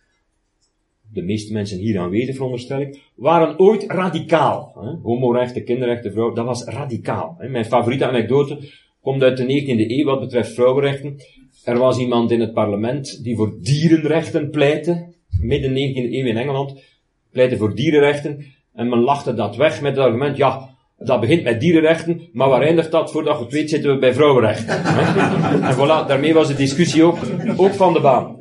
de 1.13 1.21
meeste 1.21 1.53
mensen 1.53 1.77
hier 1.77 2.00
aanwezig 2.00 2.36
veronderstel 2.36 2.81
ik, 2.81 3.12
waren 3.15 3.59
ooit 3.59 3.83
radicaal. 3.88 4.71
Hè? 4.75 4.91
Homorechten, 5.01 5.63
kinderrechten, 5.63 6.12
vrouw, 6.12 6.33
dat 6.33 6.45
was 6.45 6.63
radicaal. 6.63 7.36
Hè? 7.38 7.50
Mijn 7.50 7.65
favoriete 7.65 8.05
anekdote 8.05 8.59
komt 9.01 9.24
uit 9.24 9.38
de 9.38 9.43
19e 9.43 9.91
eeuw 9.91 10.05
wat 10.05 10.19
betreft 10.19 10.53
vrouwenrechten. 10.53 11.15
er 11.63 11.77
was 11.77 11.98
iemand 11.98 12.31
in 12.31 12.39
het 12.39 12.53
parlement 12.53 13.24
die 13.24 13.36
voor 13.36 13.57
dierenrechten 13.62 14.50
pleitte, 14.50 15.13
midden 15.41 15.71
19e 15.71 16.13
eeuw 16.13 16.25
in 16.25 16.38
Engeland, 16.38 16.83
pleitte 17.31 17.57
voor 17.57 17.75
dierenrechten, 17.75 18.45
en 18.74 18.89
men 18.89 19.00
lachte 19.00 19.33
dat 19.33 19.55
weg 19.55 19.81
met 19.81 19.95
het 19.95 20.05
argument, 20.05 20.38
ja, 20.38 20.68
dat 21.00 21.20
begint 21.20 21.44
met 21.44 21.60
dierenrechten, 21.60 22.22
maar 22.34 22.50
waar 22.50 22.62
eindigt 22.62 22.91
dat? 22.91 23.12
Voordat 23.12 23.38
we 23.38 23.44
het 23.44 23.53
weet 23.53 23.70
zitten 23.70 23.94
we 23.94 24.00
bij 24.00 24.13
vrouwenrechten. 24.13 24.84
en 25.68 25.75
voilà, 25.75 26.08
daarmee 26.08 26.34
was 26.34 26.48
de 26.48 26.56
discussie 26.56 27.03
ook, 27.03 27.18
ook 27.56 27.74
van 27.74 27.94
de 27.94 28.00
baan. 28.00 28.38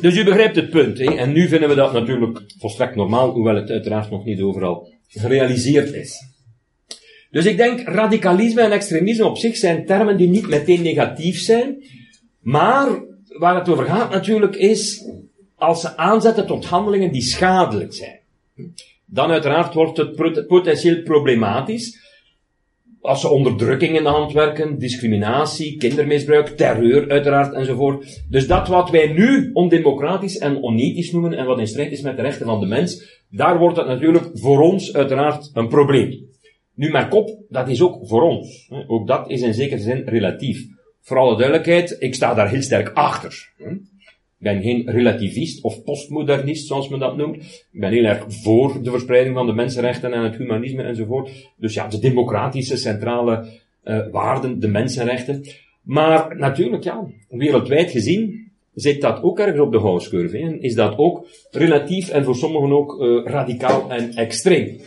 Dus 0.00 0.16
u 0.16 0.24
begrijpt 0.24 0.56
het 0.56 0.70
punt. 0.70 0.98
Hè? 0.98 1.14
En 1.14 1.32
nu 1.32 1.48
vinden 1.48 1.68
we 1.68 1.74
dat 1.74 1.92
natuurlijk 1.92 2.42
volstrekt 2.58 2.94
normaal, 2.94 3.30
hoewel 3.30 3.54
het 3.54 3.70
uiteraard 3.70 4.10
nog 4.10 4.24
niet 4.24 4.40
overal 4.40 4.88
gerealiseerd 5.08 5.92
is. 5.94 6.28
Dus 7.30 7.44
ik 7.44 7.56
denk, 7.56 7.80
radicalisme 7.88 8.60
en 8.60 8.72
extremisme 8.72 9.24
op 9.24 9.36
zich 9.36 9.56
zijn 9.56 9.86
termen 9.86 10.16
die 10.16 10.28
niet 10.28 10.48
meteen 10.48 10.82
negatief 10.82 11.40
zijn, 11.40 11.84
maar 12.40 12.88
waar 13.38 13.54
het 13.54 13.68
over 13.68 13.84
gaat 13.84 14.10
natuurlijk 14.10 14.56
is, 14.56 15.04
als 15.56 15.80
ze 15.80 15.96
aanzetten 15.96 16.46
tot 16.46 16.64
handelingen 16.64 17.12
die 17.12 17.22
schadelijk 17.22 17.94
zijn. 17.94 18.18
Dan 19.12 19.30
uiteraard 19.30 19.74
wordt 19.74 19.96
het 19.96 20.46
potentieel 20.46 21.02
problematisch, 21.02 22.08
als 23.00 23.20
ze 23.20 23.28
onderdrukking 23.28 23.96
in 23.96 24.02
de 24.02 24.08
hand 24.08 24.32
werken, 24.32 24.78
discriminatie, 24.78 25.76
kindermisbruik, 25.76 26.48
terreur 26.48 27.10
uiteraard 27.10 27.54
enzovoort. 27.54 28.22
Dus 28.28 28.46
dat 28.46 28.68
wat 28.68 28.90
wij 28.90 29.06
nu 29.06 29.50
ondemocratisch 29.52 30.38
en 30.38 30.62
onethisch 30.62 31.12
noemen 31.12 31.32
en 31.32 31.46
wat 31.46 31.58
in 31.58 31.66
strijd 31.66 31.92
is 31.92 32.00
met 32.00 32.16
de 32.16 32.22
rechten 32.22 32.46
van 32.46 32.60
de 32.60 32.66
mens, 32.66 33.22
daar 33.30 33.58
wordt 33.58 33.76
het 33.76 33.86
natuurlijk 33.86 34.30
voor 34.32 34.60
ons 34.60 34.94
uiteraard 34.94 35.50
een 35.52 35.68
probleem. 35.68 36.28
Nu 36.74 36.90
maar 36.90 37.08
kop, 37.08 37.38
dat 37.48 37.68
is 37.68 37.82
ook 37.82 38.06
voor 38.06 38.22
ons. 38.22 38.70
Ook 38.86 39.06
dat 39.06 39.30
is 39.30 39.40
in 39.40 39.54
zekere 39.54 39.80
zin 39.80 40.02
relatief. 40.04 40.66
Voor 41.00 41.18
alle 41.18 41.36
duidelijkheid, 41.36 41.96
ik 41.98 42.14
sta 42.14 42.34
daar 42.34 42.48
heel 42.48 42.62
sterk 42.62 42.90
achter. 42.94 43.52
Ik 44.40 44.46
ben 44.46 44.62
geen 44.62 44.90
relativist 44.90 45.62
of 45.62 45.82
postmodernist, 45.82 46.66
zoals 46.66 46.88
men 46.88 46.98
dat 46.98 47.16
noemt. 47.16 47.36
Ik 47.72 47.80
ben 47.80 47.90
heel 47.92 48.04
erg 48.04 48.24
voor 48.28 48.82
de 48.82 48.90
verspreiding 48.90 49.34
van 49.34 49.46
de 49.46 49.52
mensenrechten 49.52 50.12
en 50.12 50.22
het 50.22 50.36
humanisme 50.36 50.82
enzovoort. 50.82 51.30
Dus 51.56 51.74
ja, 51.74 51.88
de 51.88 51.98
democratische 51.98 52.76
centrale 52.76 53.46
uh, 53.84 53.98
waarden, 54.10 54.60
de 54.60 54.68
mensenrechten. 54.68 55.44
Maar 55.82 56.36
natuurlijk, 56.36 56.84
ja, 56.84 57.06
wereldwijd 57.28 57.90
gezien 57.90 58.50
zit 58.74 59.00
dat 59.00 59.22
ook 59.22 59.38
ergens 59.38 59.60
op 59.60 59.72
de 59.72 59.78
houtcurve. 59.78 60.38
En 60.38 60.62
is 60.62 60.74
dat 60.74 60.98
ook 60.98 61.26
relatief 61.50 62.08
en 62.08 62.24
voor 62.24 62.36
sommigen 62.36 62.72
ook 62.72 63.00
uh, 63.00 63.24
radicaal 63.24 63.90
en 63.90 64.14
extreem. 64.14 64.80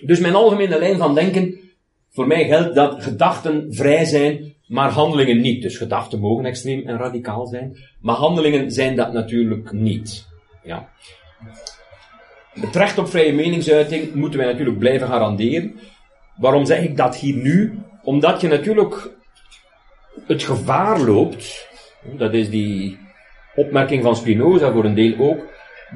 Dus 0.00 0.20
mijn 0.20 0.34
algemene 0.34 0.78
lijn 0.78 0.98
van 0.98 1.14
denken, 1.14 1.58
voor 2.10 2.26
mij 2.26 2.46
geldt 2.46 2.74
dat 2.74 3.02
gedachten 3.02 3.74
vrij 3.74 4.04
zijn 4.04 4.54
maar 4.70 4.90
handelingen 4.90 5.40
niet. 5.40 5.62
Dus 5.62 5.76
gedachten 5.76 6.20
mogen 6.20 6.44
extreem 6.44 6.86
en 6.86 6.96
radicaal 6.96 7.46
zijn, 7.46 7.76
maar 8.00 8.14
handelingen 8.14 8.70
zijn 8.70 8.96
dat 8.96 9.12
natuurlijk 9.12 9.72
niet. 9.72 10.26
Ja. 10.62 10.88
Het 12.52 12.76
recht 12.76 12.98
op 12.98 13.08
vrije 13.08 13.32
meningsuiting 13.32 14.14
moeten 14.14 14.38
wij 14.38 14.48
natuurlijk 14.48 14.78
blijven 14.78 15.06
garanderen. 15.06 15.80
Waarom 16.36 16.64
zeg 16.64 16.82
ik 16.82 16.96
dat 16.96 17.16
hier 17.16 17.34
nu? 17.34 17.78
Omdat 18.02 18.40
je 18.40 18.48
natuurlijk 18.48 19.10
het 20.26 20.42
gevaar 20.42 21.00
loopt, 21.00 21.68
dat 22.16 22.34
is 22.34 22.50
die 22.50 22.98
opmerking 23.54 24.02
van 24.02 24.16
Spinoza 24.16 24.72
voor 24.72 24.84
een 24.84 24.94
deel 24.94 25.18
ook, 25.18 25.40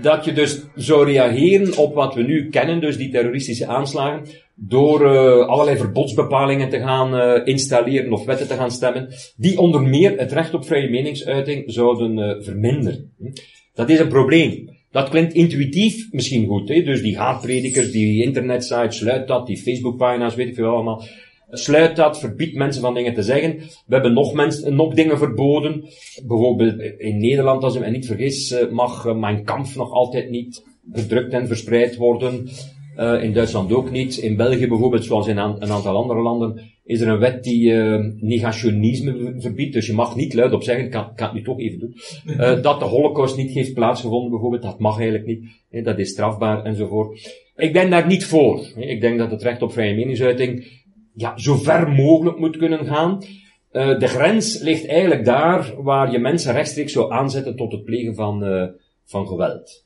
dat 0.02 0.24
je 0.24 0.32
dus 0.32 0.62
zou 0.74 1.06
reageren 1.06 1.76
op 1.76 1.94
wat 1.94 2.14
we 2.14 2.22
nu 2.22 2.48
kennen, 2.48 2.80
dus 2.80 2.96
die 2.96 3.10
terroristische 3.10 3.66
aanslagen, 3.66 4.26
door 4.54 5.02
uh, 5.02 5.46
allerlei 5.46 5.76
verbodsbepalingen 5.76 6.68
te 6.68 6.78
gaan 6.78 7.14
uh, 7.14 7.46
installeren 7.46 8.12
of 8.12 8.24
wetten 8.24 8.48
te 8.48 8.54
gaan 8.54 8.70
stemmen, 8.70 9.08
die 9.36 9.58
onder 9.58 9.82
meer 9.82 10.18
het 10.18 10.32
recht 10.32 10.54
op 10.54 10.66
vrije 10.66 10.90
meningsuiting 10.90 11.62
zouden 11.66 12.18
uh, 12.18 12.44
verminderen. 12.44 13.12
Dat 13.74 13.90
is 13.90 13.98
een 13.98 14.08
probleem. 14.08 14.72
Dat 14.90 15.08
klinkt 15.08 15.34
intuïtief 15.34 16.08
misschien 16.10 16.46
goed, 16.46 16.68
hè? 16.68 16.82
dus 16.82 17.02
die 17.02 17.18
haatpredikers, 17.18 17.90
die 17.90 18.22
internetsites, 18.24 18.96
sluit 18.96 19.28
dat, 19.28 19.46
die 19.46 19.56
Facebookpagina's, 19.56 20.34
weet 20.34 20.48
ik 20.48 20.54
veel 20.54 20.68
allemaal. 20.68 21.02
Sluit 21.58 21.96
dat, 21.96 22.18
verbiedt 22.18 22.54
mensen 22.54 22.82
van 22.82 22.94
dingen 22.94 23.14
te 23.14 23.22
zeggen. 23.22 23.58
We 23.58 23.94
hebben 23.94 24.12
nog, 24.12 24.32
mensen, 24.32 24.74
nog 24.74 24.94
dingen 24.94 25.18
verboden. 25.18 25.84
Bijvoorbeeld 26.26 26.80
in 26.98 27.18
Nederland, 27.18 27.62
als 27.62 27.74
ik 27.74 27.80
me 27.80 27.90
niet 27.90 28.06
vergis, 28.06 28.66
mag 28.70 29.14
mijn 29.14 29.44
kamp 29.44 29.66
nog 29.74 29.90
altijd 29.90 30.30
niet 30.30 30.64
gedrukt 30.92 31.32
en 31.32 31.46
verspreid 31.46 31.96
worden. 31.96 32.48
Uh, 32.98 33.22
in 33.22 33.32
Duitsland 33.32 33.72
ook 33.72 33.90
niet. 33.90 34.16
In 34.16 34.36
België 34.36 34.68
bijvoorbeeld, 34.68 35.04
zoals 35.04 35.26
in 35.26 35.36
een 35.36 35.70
aantal 35.70 35.96
andere 35.96 36.20
landen, 36.20 36.60
is 36.84 37.00
er 37.00 37.08
een 37.08 37.18
wet 37.18 37.44
die 37.44 37.70
uh, 37.70 38.04
negationisme 38.20 39.34
verbiedt. 39.38 39.72
Dus 39.72 39.86
je 39.86 39.92
mag 39.92 40.16
niet 40.16 40.34
luid 40.34 40.52
op 40.52 40.62
zeggen, 40.62 40.84
ik 40.84 40.90
kan, 40.90 41.14
kan 41.14 41.26
het 41.26 41.34
nu 41.34 41.42
toch 41.42 41.60
even 41.60 41.78
doen, 41.78 41.94
uh, 42.26 42.62
dat 42.62 42.78
de 42.78 42.84
holocaust 42.84 43.36
niet 43.36 43.50
heeft 43.50 43.74
plaatsgevonden 43.74 44.30
bijvoorbeeld. 44.30 44.62
Dat 44.62 44.78
mag 44.78 44.96
eigenlijk 44.96 45.26
niet. 45.26 45.44
Hè, 45.70 45.82
dat 45.82 45.98
is 45.98 46.10
strafbaar 46.10 46.64
enzovoort. 46.64 47.42
Ik 47.56 47.72
ben 47.72 47.90
daar 47.90 48.06
niet 48.06 48.24
voor. 48.24 48.66
Ik 48.76 49.00
denk 49.00 49.18
dat 49.18 49.30
het 49.30 49.42
recht 49.42 49.62
op 49.62 49.72
vrije 49.72 49.94
meningsuiting 49.94 50.66
ja, 51.14 51.38
zo 51.38 51.56
ver 51.56 51.88
mogelijk 51.88 52.38
moet 52.38 52.56
kunnen 52.56 52.86
gaan. 52.86 53.18
de 53.72 54.06
grens 54.06 54.60
ligt 54.60 54.86
eigenlijk 54.86 55.24
daar 55.24 55.82
waar 55.82 56.12
je 56.12 56.18
mensen 56.18 56.52
rechtstreeks 56.52 56.92
zou 56.92 57.12
aanzetten 57.12 57.56
tot 57.56 57.72
het 57.72 57.84
plegen 57.84 58.14
van, 58.14 58.44
van 59.04 59.26
geweld. 59.26 59.84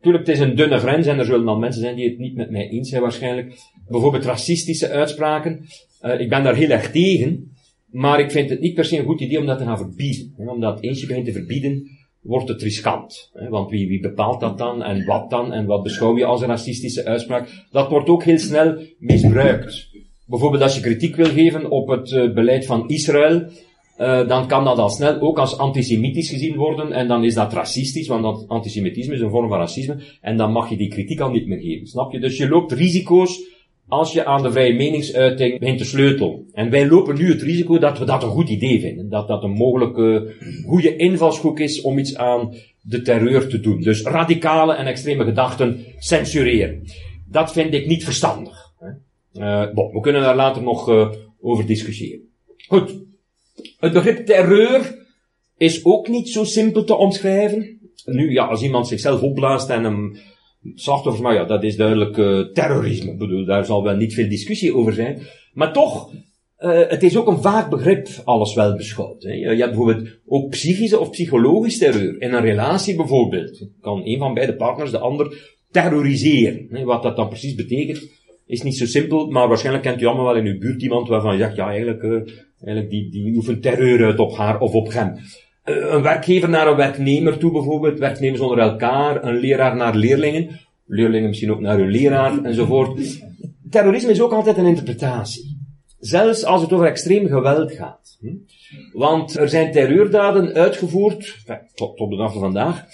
Tuurlijk, 0.00 0.26
het 0.26 0.36
is 0.36 0.42
een 0.42 0.54
dunne 0.54 0.78
grens 0.78 1.06
en 1.06 1.18
er 1.18 1.24
zullen 1.24 1.46
dan 1.46 1.60
mensen 1.60 1.80
zijn 1.80 1.96
die 1.96 2.08
het 2.08 2.18
niet 2.18 2.34
met 2.34 2.50
mij 2.50 2.68
eens 2.68 2.88
zijn 2.88 3.02
waarschijnlijk. 3.02 3.58
Bijvoorbeeld 3.88 4.24
racistische 4.24 4.90
uitspraken. 4.90 5.64
Uh, 6.02 6.20
ik 6.20 6.28
ben 6.28 6.42
daar 6.42 6.54
heel 6.54 6.70
erg 6.70 6.90
tegen. 6.90 7.52
Maar 7.90 8.20
ik 8.20 8.30
vind 8.30 8.50
het 8.50 8.60
niet 8.60 8.74
per 8.74 8.84
se 8.84 8.98
een 8.98 9.04
goed 9.04 9.20
idee 9.20 9.38
om 9.38 9.46
dat 9.46 9.58
te 9.58 9.64
gaan 9.64 9.78
verbieden. 9.78 10.34
Omdat 10.36 10.82
eens 10.82 11.00
je 11.00 11.06
begint 11.06 11.24
te 11.24 11.32
verbieden, 11.32 11.90
wordt 12.20 12.48
het 12.48 12.62
riskant. 12.62 13.30
Hè, 13.32 13.48
want 13.48 13.70
wie, 13.70 13.88
wie 13.88 14.00
bepaalt 14.00 14.40
dat 14.40 14.58
dan? 14.58 14.82
En 14.82 15.04
wat 15.04 15.30
dan? 15.30 15.52
En 15.52 15.66
wat 15.66 15.82
beschouw 15.82 16.16
je 16.16 16.24
als 16.24 16.40
een 16.40 16.48
racistische 16.48 17.04
uitspraak? 17.04 17.66
Dat 17.70 17.90
wordt 17.90 18.08
ook 18.08 18.24
heel 18.24 18.38
snel 18.38 18.82
misbruikt. 18.98 19.88
Bijvoorbeeld 20.28 20.62
als 20.62 20.74
je 20.74 20.80
kritiek 20.80 21.16
wil 21.16 21.26
geven 21.26 21.70
op 21.70 21.88
het 21.88 22.10
uh, 22.10 22.32
beleid 22.32 22.66
van 22.66 22.88
Israël, 22.88 23.50
uh, 23.98 24.28
dan 24.28 24.46
kan 24.46 24.64
dat 24.64 24.78
al 24.78 24.88
snel 24.88 25.20
ook 25.20 25.38
als 25.38 25.58
antisemitisch 25.58 26.30
gezien 26.30 26.56
worden 26.56 26.92
en 26.92 27.08
dan 27.08 27.24
is 27.24 27.34
dat 27.34 27.52
racistisch, 27.52 28.08
want 28.08 28.22
dat 28.22 28.44
antisemitisme 28.48 29.14
is 29.14 29.20
een 29.20 29.30
vorm 29.30 29.48
van 29.48 29.58
racisme 29.58 29.96
en 30.20 30.36
dan 30.36 30.52
mag 30.52 30.70
je 30.70 30.76
die 30.76 30.88
kritiek 30.88 31.20
al 31.20 31.30
niet 31.30 31.46
meer 31.46 31.60
geven. 31.60 31.86
Snap 31.86 32.12
je? 32.12 32.20
Dus 32.20 32.36
je 32.36 32.48
loopt 32.48 32.72
risico's 32.72 33.40
als 33.88 34.12
je 34.12 34.24
aan 34.24 34.42
de 34.42 34.52
vrije 34.52 34.74
meningsuiting 34.74 35.58
begint 35.58 35.78
te 35.78 35.84
sleutelen. 35.84 36.46
En 36.52 36.70
wij 36.70 36.88
lopen 36.88 37.16
nu 37.18 37.28
het 37.28 37.42
risico 37.42 37.78
dat 37.78 37.98
we 37.98 38.04
dat 38.04 38.22
een 38.22 38.28
goed 38.28 38.48
idee 38.48 38.80
vinden. 38.80 39.08
Dat 39.08 39.28
dat 39.28 39.42
een 39.42 39.50
mogelijke 39.50 40.34
goede 40.66 40.96
invalshoek 40.96 41.60
is 41.60 41.80
om 41.80 41.98
iets 41.98 42.16
aan 42.16 42.54
de 42.80 43.02
terreur 43.02 43.48
te 43.48 43.60
doen. 43.60 43.80
Dus 43.80 44.02
radicale 44.02 44.74
en 44.74 44.86
extreme 44.86 45.24
gedachten 45.24 45.84
censureren. 45.98 46.82
Dat 47.30 47.52
vind 47.52 47.74
ik 47.74 47.86
niet 47.86 48.04
verstandig. 48.04 48.67
Uh, 49.34 49.72
bon, 49.72 49.92
we 49.92 50.00
kunnen 50.00 50.22
daar 50.22 50.36
later 50.36 50.62
nog 50.62 50.88
uh, 50.88 51.12
over 51.40 51.66
discussiëren. 51.66 52.28
Goed. 52.68 52.94
Het 53.78 53.92
begrip 53.92 54.26
terreur 54.26 55.06
is 55.56 55.84
ook 55.84 56.08
niet 56.08 56.28
zo 56.28 56.44
simpel 56.44 56.84
te 56.84 56.94
omschrijven. 56.94 57.90
Nu, 58.04 58.32
ja, 58.32 58.44
als 58.44 58.62
iemand 58.62 58.88
zichzelf 58.88 59.22
opblaast 59.22 59.70
en 59.70 59.84
een 59.84 60.18
slachtoffer, 60.74 61.22
maar 61.22 61.34
ja, 61.34 61.44
dat 61.44 61.62
is 61.62 61.76
duidelijk 61.76 62.16
uh, 62.16 62.40
terrorisme. 62.40 63.10
Ik 63.10 63.18
bedoel, 63.18 63.44
daar 63.44 63.64
zal 63.64 63.82
wel 63.82 63.96
niet 63.96 64.14
veel 64.14 64.28
discussie 64.28 64.74
over 64.74 64.92
zijn. 64.92 65.22
Maar 65.52 65.72
toch, 65.72 66.12
uh, 66.58 66.88
het 66.88 67.02
is 67.02 67.16
ook 67.16 67.26
een 67.26 67.42
vaak 67.42 67.70
begrip, 67.70 68.08
alles 68.24 68.54
wel 68.54 68.76
beschouwd. 68.76 69.22
Hè. 69.22 69.32
Je 69.32 69.46
hebt 69.46 69.74
bijvoorbeeld 69.76 70.08
ook 70.26 70.50
psychische 70.50 70.98
of 70.98 71.10
psychologisch 71.10 71.78
terreur. 71.78 72.20
In 72.20 72.32
een 72.32 72.42
relatie 72.42 72.96
bijvoorbeeld 72.96 73.66
kan 73.80 74.00
een 74.04 74.18
van 74.18 74.34
beide 74.34 74.56
partners 74.56 74.90
de 74.90 74.98
ander 74.98 75.56
terroriseren. 75.70 76.66
Hè. 76.70 76.84
Wat 76.84 77.02
dat 77.02 77.16
dan 77.16 77.28
precies 77.28 77.54
betekent, 77.54 78.10
is 78.48 78.62
niet 78.62 78.76
zo 78.76 78.86
simpel, 78.86 79.26
maar 79.26 79.48
waarschijnlijk 79.48 79.84
kent 79.84 80.02
u 80.02 80.06
allemaal 80.06 80.24
wel 80.24 80.36
in 80.36 80.46
uw 80.46 80.58
buurt 80.58 80.82
iemand 80.82 81.08
waarvan 81.08 81.32
je 81.32 81.38
zegt, 81.38 81.56
ja, 81.56 81.68
eigenlijk, 81.68 82.02
uh, 82.02 82.12
eigenlijk 82.64 82.90
die, 82.90 83.10
die 83.10 83.36
oefent 83.36 83.62
terreur 83.62 84.04
uit 84.04 84.18
op 84.18 84.36
haar 84.36 84.60
of 84.60 84.72
op 84.72 84.92
hem. 84.92 85.14
Uh, 85.64 85.92
een 85.92 86.02
werkgever 86.02 86.48
naar 86.48 86.66
een 86.66 86.76
werknemer 86.76 87.38
toe 87.38 87.52
bijvoorbeeld, 87.52 87.98
werknemers 87.98 88.40
onder 88.40 88.58
elkaar, 88.58 89.24
een 89.24 89.36
leraar 89.36 89.76
naar 89.76 89.94
leerlingen, 89.94 90.60
leerlingen 90.86 91.28
misschien 91.28 91.52
ook 91.52 91.60
naar 91.60 91.78
hun 91.78 91.90
leraar, 91.90 92.44
enzovoort. 92.44 93.20
Terrorisme 93.70 94.10
is 94.10 94.20
ook 94.20 94.32
altijd 94.32 94.56
een 94.56 94.66
interpretatie. 94.66 95.56
Zelfs 95.98 96.44
als 96.44 96.62
het 96.62 96.72
over 96.72 96.86
extreem 96.86 97.26
geweld 97.26 97.72
gaat. 97.72 98.16
Hm? 98.20 98.34
Want 98.92 99.36
er 99.36 99.48
zijn 99.48 99.72
terreurdaden 99.72 100.54
uitgevoerd, 100.54 101.36
tot 101.74 101.98
de 101.98 102.16
dag 102.16 102.32
van 102.32 102.40
vandaag, 102.40 102.84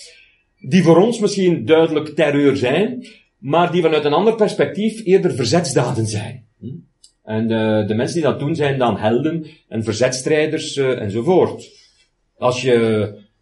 die 0.59 0.83
voor 0.83 0.97
ons 0.97 1.19
misschien 1.19 1.65
duidelijk 1.65 2.09
terreur 2.09 2.57
zijn, 2.57 3.07
maar 3.45 3.73
die 3.73 3.83
vanuit 3.83 4.05
een 4.05 4.13
ander 4.13 4.35
perspectief 4.35 5.05
eerder 5.05 5.35
verzetsdaden 5.35 6.07
zijn. 6.07 6.45
Hm? 6.59 6.67
En 7.23 7.47
de, 7.47 7.85
de 7.87 7.95
mensen 7.95 8.15
die 8.15 8.25
dat 8.31 8.39
doen 8.39 8.55
zijn 8.55 8.79
dan 8.79 8.99
helden 8.99 9.47
en 9.69 9.85
verzetstrijders 9.85 10.77
uh, 10.77 11.01
enzovoort. 11.01 11.71
Als 12.37 12.63
je 12.63 12.75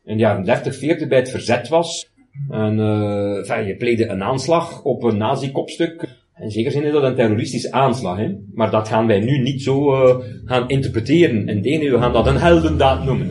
in 0.05 0.17
de 0.17 0.23
jaren 0.23 0.45
30, 0.45 0.77
40 0.77 1.09
bij 1.09 1.19
het 1.19 1.31
verzet 1.31 1.69
was, 1.69 2.11
en 2.51 2.79
uh, 2.79 3.67
je 3.67 3.75
pleegde 3.79 4.09
een 4.09 4.23
aanslag 4.23 4.83
op 4.83 5.03
een 5.03 5.17
nazi-kopstuk, 5.17 6.09
In 6.39 6.51
zekere 6.51 6.75
zin 6.75 6.85
is 6.85 6.93
dat 6.93 7.03
een 7.03 7.15
terroristische 7.15 7.73
aanslag, 7.73 8.17
hè? 8.17 8.35
maar 8.55 8.71
dat 8.71 8.89
gaan 8.89 9.07
wij 9.07 9.21
nu 9.21 9.39
niet 9.39 9.63
zo 9.63 9.95
uh, 9.95 10.25
gaan 10.45 10.69
interpreteren. 10.69 11.49
En 11.49 11.63
we 11.63 11.99
gaan 11.99 12.13
dat 12.13 12.27
een 12.27 12.37
heldendaad 12.37 13.05
noemen. 13.05 13.31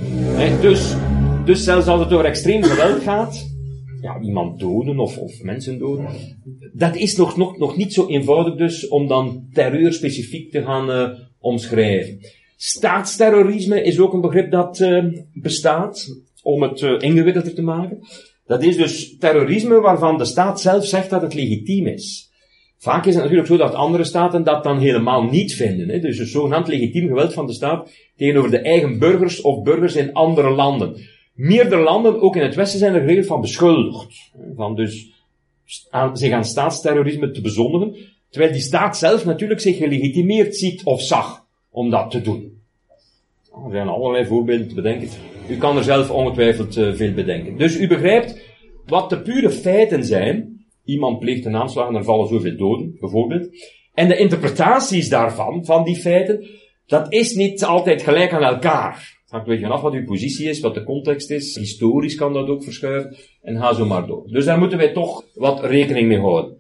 Dus, 0.61 0.95
dus 1.45 1.63
zelfs 1.63 1.87
als 1.87 1.99
het 1.99 2.13
over 2.13 2.25
extreem 2.25 2.63
geweld 2.63 3.03
gaat, 3.03 3.50
ja, 4.01 4.19
iemand 4.21 4.59
doden 4.59 4.99
of, 4.99 5.17
of 5.17 5.43
mensen 5.43 5.77
doden, 5.77 6.07
dat 6.73 6.95
is 6.95 7.15
nog, 7.15 7.37
nog, 7.37 7.57
nog 7.57 7.77
niet 7.77 7.93
zo 7.93 8.07
eenvoudig 8.07 8.55
dus 8.55 8.87
om 8.87 9.07
dan 9.07 9.47
terreur 9.53 9.93
specifiek 9.93 10.51
te 10.51 10.63
gaan 10.63 10.89
uh, 10.89 11.09
omschrijven. 11.39 12.19
Staatsterrorisme 12.55 13.83
is 13.83 13.99
ook 13.99 14.13
een 14.13 14.21
begrip 14.21 14.51
dat 14.51 14.79
uh, 14.79 15.05
bestaat, 15.33 16.21
om 16.43 16.61
het 16.61 16.81
ingewikkelder 16.81 17.53
te 17.53 17.61
maken. 17.61 17.99
Dat 18.45 18.63
is 18.63 18.77
dus 18.77 19.17
terrorisme 19.17 19.79
waarvan 19.79 20.17
de 20.17 20.25
staat 20.25 20.61
zelf 20.61 20.85
zegt 20.85 21.09
dat 21.09 21.21
het 21.21 21.33
legitiem 21.33 21.87
is. 21.87 22.31
Vaak 22.77 23.05
is 23.05 23.13
het 23.13 23.23
natuurlijk 23.23 23.49
zo 23.49 23.57
dat 23.57 23.73
andere 23.73 24.03
staten 24.03 24.43
dat 24.43 24.63
dan 24.63 24.79
helemaal 24.79 25.23
niet 25.23 25.53
vinden. 25.53 25.89
Hè? 25.89 25.99
Dus 25.99 26.17
een 26.17 26.25
zogenaamd 26.25 26.67
legitiem 26.67 27.07
geweld 27.07 27.33
van 27.33 27.45
de 27.45 27.53
staat 27.53 27.91
tegenover 28.15 28.51
de 28.51 28.59
eigen 28.59 28.99
burgers 28.99 29.41
of 29.41 29.63
burgers 29.63 29.95
in 29.95 30.13
andere 30.13 30.49
landen. 30.49 30.95
Meerdere 31.41 31.81
landen, 31.81 32.21
ook 32.21 32.35
in 32.35 32.41
het 32.41 32.55
Westen, 32.55 32.79
zijn 32.79 32.93
er 32.93 33.01
geregeld 33.01 33.25
van 33.25 33.41
beschuldigd. 33.41 34.31
Van 34.55 34.75
dus 34.75 35.11
aan, 35.89 36.17
zich 36.17 36.31
aan 36.31 36.45
staatsterrorisme 36.45 37.31
te 37.31 37.41
bezondigen, 37.41 37.95
terwijl 38.29 38.51
die 38.51 38.61
staat 38.61 38.97
zelf 38.97 39.25
natuurlijk 39.25 39.59
zich 39.59 39.77
gelegitimeerd 39.77 40.55
ziet 40.55 40.83
of 40.83 41.01
zag 41.01 41.45
om 41.69 41.89
dat 41.89 42.11
te 42.11 42.21
doen. 42.21 42.61
Er 43.65 43.71
zijn 43.71 43.87
allerlei 43.87 44.25
voorbeelden 44.25 44.67
te 44.67 44.73
bedenken. 44.73 45.09
U 45.49 45.57
kan 45.57 45.77
er 45.77 45.83
zelf 45.83 46.09
ongetwijfeld 46.09 46.77
uh, 46.77 46.93
veel 46.93 47.13
bedenken. 47.13 47.57
Dus 47.57 47.79
u 47.79 47.87
begrijpt 47.87 48.41
wat 48.85 49.09
de 49.09 49.21
pure 49.21 49.49
feiten 49.49 50.05
zijn. 50.05 50.65
Iemand 50.85 51.19
pleegt 51.19 51.45
een 51.45 51.55
aanslag 51.55 51.87
en 51.87 51.95
er 51.95 52.03
vallen 52.03 52.27
zoveel 52.27 52.57
doden, 52.57 52.97
bijvoorbeeld. 52.99 53.49
En 53.93 54.07
de 54.07 54.17
interpretaties 54.17 55.09
daarvan, 55.09 55.65
van 55.65 55.83
die 55.83 55.95
feiten, 55.95 56.47
dat 56.85 57.13
is 57.13 57.35
niet 57.35 57.63
altijd 57.63 58.01
gelijk 58.01 58.33
aan 58.33 58.43
elkaar. 58.43 59.20
Hangt 59.31 59.47
een 59.47 59.51
beetje 59.51 59.67
vanaf 59.67 59.81
wat 59.81 59.93
uw 59.93 60.05
positie 60.05 60.49
is, 60.49 60.59
wat 60.59 60.73
de 60.73 60.83
context 60.83 61.29
is. 61.29 61.55
Historisch 61.55 62.15
kan 62.15 62.33
dat 62.33 62.47
ook 62.47 62.63
verschuiven. 62.63 63.15
En 63.41 63.57
ga 63.57 63.73
zo 63.73 63.85
maar 63.85 64.07
door. 64.07 64.27
Dus 64.27 64.45
daar 64.45 64.59
moeten 64.59 64.77
wij 64.77 64.93
toch 64.93 65.25
wat 65.33 65.63
rekening 65.63 66.07
mee 66.07 66.19
houden. 66.19 66.57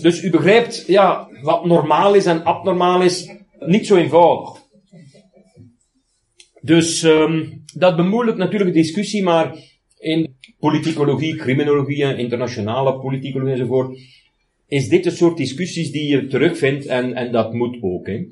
Dus 0.00 0.22
u 0.22 0.30
begrijpt, 0.30 0.84
ja, 0.86 1.28
wat 1.42 1.64
normaal 1.64 2.14
is 2.14 2.26
en 2.26 2.44
abnormaal 2.44 3.02
is, 3.02 3.30
niet 3.58 3.86
zo 3.86 3.96
eenvoudig. 3.96 4.60
Dus 6.60 7.02
um, 7.02 7.64
dat 7.74 7.96
bemoeilijkt 7.96 8.38
natuurlijk 8.38 8.74
de 8.74 8.80
discussie, 8.80 9.22
maar 9.22 9.56
in 9.98 10.36
politicologie, 10.58 11.36
criminologie, 11.36 12.16
internationale 12.16 13.00
politicologie 13.00 13.52
enzovoort, 13.52 13.98
is 14.66 14.88
dit 14.88 15.06
een 15.06 15.12
soort 15.12 15.36
discussies 15.36 15.90
die 15.90 16.10
je 16.10 16.26
terugvindt 16.26 16.86
en, 16.86 17.14
en 17.14 17.32
dat 17.32 17.52
moet 17.52 17.78
ook. 17.80 18.06
Hè. 18.06 18.26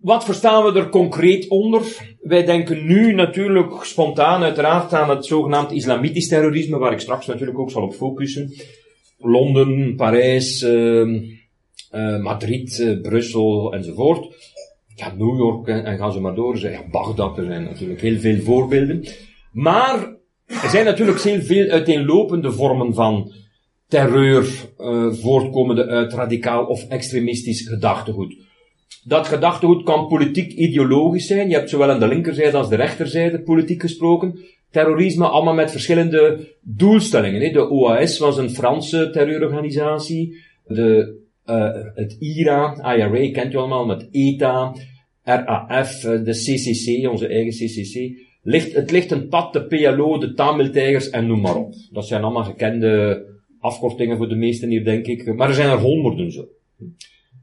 Wat 0.00 0.24
verstaan 0.24 0.64
we 0.64 0.78
er 0.78 0.88
concreet 0.88 1.48
onder? 1.48 1.82
Wij 2.20 2.44
denken 2.44 2.86
nu 2.86 3.12
natuurlijk 3.12 3.84
spontaan 3.84 4.42
uiteraard 4.42 4.94
aan 4.94 5.10
het 5.10 5.26
zogenaamd 5.26 5.72
islamitisch 5.72 6.28
terrorisme, 6.28 6.78
waar 6.78 6.92
ik 6.92 7.00
straks 7.00 7.26
natuurlijk 7.26 7.58
ook 7.58 7.70
zal 7.70 7.82
op 7.82 7.94
focussen. 7.94 8.52
Londen, 9.18 9.94
Parijs, 9.96 10.62
uh, 10.62 11.22
uh, 11.92 12.22
Madrid, 12.22 12.78
uh, 12.78 13.00
Brussel 13.00 13.74
enzovoort 13.74 14.28
ja, 14.98 15.14
New 15.16 15.36
York 15.36 15.66
en, 15.66 15.98
gaan 15.98 16.12
ze 16.12 16.20
maar 16.20 16.34
door. 16.34 16.58
Ja, 16.58 16.82
Bagdad, 16.90 17.38
er 17.38 17.44
zijn 17.44 17.62
natuurlijk 17.62 18.00
heel 18.00 18.18
veel 18.18 18.40
voorbeelden. 18.40 19.04
Maar 19.52 20.16
er 20.46 20.68
zijn 20.70 20.84
natuurlijk 20.84 21.20
heel 21.20 21.42
veel 21.42 21.68
uiteenlopende 21.68 22.52
vormen 22.52 22.94
van 22.94 23.32
terreur, 23.88 24.46
uh, 24.78 25.12
voortkomende 25.12 25.86
uit 25.86 26.12
radicaal 26.12 26.64
of 26.64 26.88
extremistisch 26.88 27.68
gedachtegoed. 27.68 28.36
Dat 29.08 29.26
gedachtegoed 29.26 29.82
kan 29.82 30.06
politiek 30.06 30.52
ideologisch 30.52 31.26
zijn. 31.26 31.48
Je 31.48 31.54
hebt 31.54 31.70
zowel 31.70 31.90
aan 31.90 32.00
de 32.00 32.08
linkerzijde 32.08 32.56
als 32.56 32.68
de 32.68 32.76
rechterzijde 32.76 33.40
politiek 33.40 33.80
gesproken. 33.80 34.38
Terrorisme 34.70 35.26
allemaal 35.26 35.54
met 35.54 35.70
verschillende 35.70 36.48
doelstellingen. 36.62 37.52
De 37.52 37.70
OAS 37.70 38.18
was 38.18 38.36
een 38.36 38.50
Franse 38.50 39.10
terreurorganisatie. 39.10 40.44
De 40.66 41.16
uh, 41.46 41.70
het 41.94 42.16
IRA, 42.18 42.94
IRA 42.94 43.30
kent 43.32 43.52
u 43.52 43.56
allemaal, 43.56 43.86
met 43.86 44.08
ETA, 44.10 44.74
RAF, 45.24 46.04
eh, 46.04 46.24
de 46.24 46.32
CCC, 46.32 47.08
onze 47.10 47.26
eigen 47.26 47.52
CCC. 47.52 48.26
Het 48.74 48.90
ligt 48.90 49.10
een 49.10 49.28
pad, 49.28 49.52
de 49.52 49.66
PLO, 49.66 50.18
de 50.18 50.34
Tamil-tijgers 50.34 51.10
en 51.10 51.26
noem 51.26 51.40
maar 51.40 51.56
op. 51.56 51.74
Dat 51.92 52.06
zijn 52.06 52.22
allemaal 52.22 52.44
gekende 52.44 53.24
afkortingen 53.60 54.16
voor 54.16 54.28
de 54.28 54.34
meesten 54.34 54.70
hier, 54.70 54.84
denk 54.84 55.06
ik. 55.06 55.34
Maar 55.34 55.48
er 55.48 55.54
zijn 55.54 55.70
er 55.70 55.78
honderden 55.78 56.32
zo. 56.32 56.48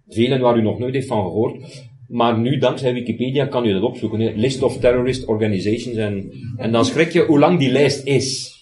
Velen 0.10 0.40
waar 0.40 0.58
u 0.58 0.62
nog 0.62 0.80
nooit 0.80 0.94
heeft 0.94 1.08
van 1.08 1.24
gehoord. 1.24 1.88
Maar 2.08 2.40
nu, 2.40 2.58
dankzij 2.58 2.94
Wikipedia, 2.94 3.46
kan 3.46 3.66
u 3.66 3.72
dat 3.72 3.82
opzoeken. 3.82 4.36
List 4.36 4.64
of 4.64 4.78
Terrorist 4.78 5.26
Organizations. 5.26 5.98
En, 5.98 6.32
en 6.58 6.72
dan 6.72 6.86
schrik 6.86 7.12
je 7.12 7.26
hoe 7.26 7.40
lang 7.40 7.60
die 7.60 7.72
lijst 7.72 8.06
is. 8.06 8.56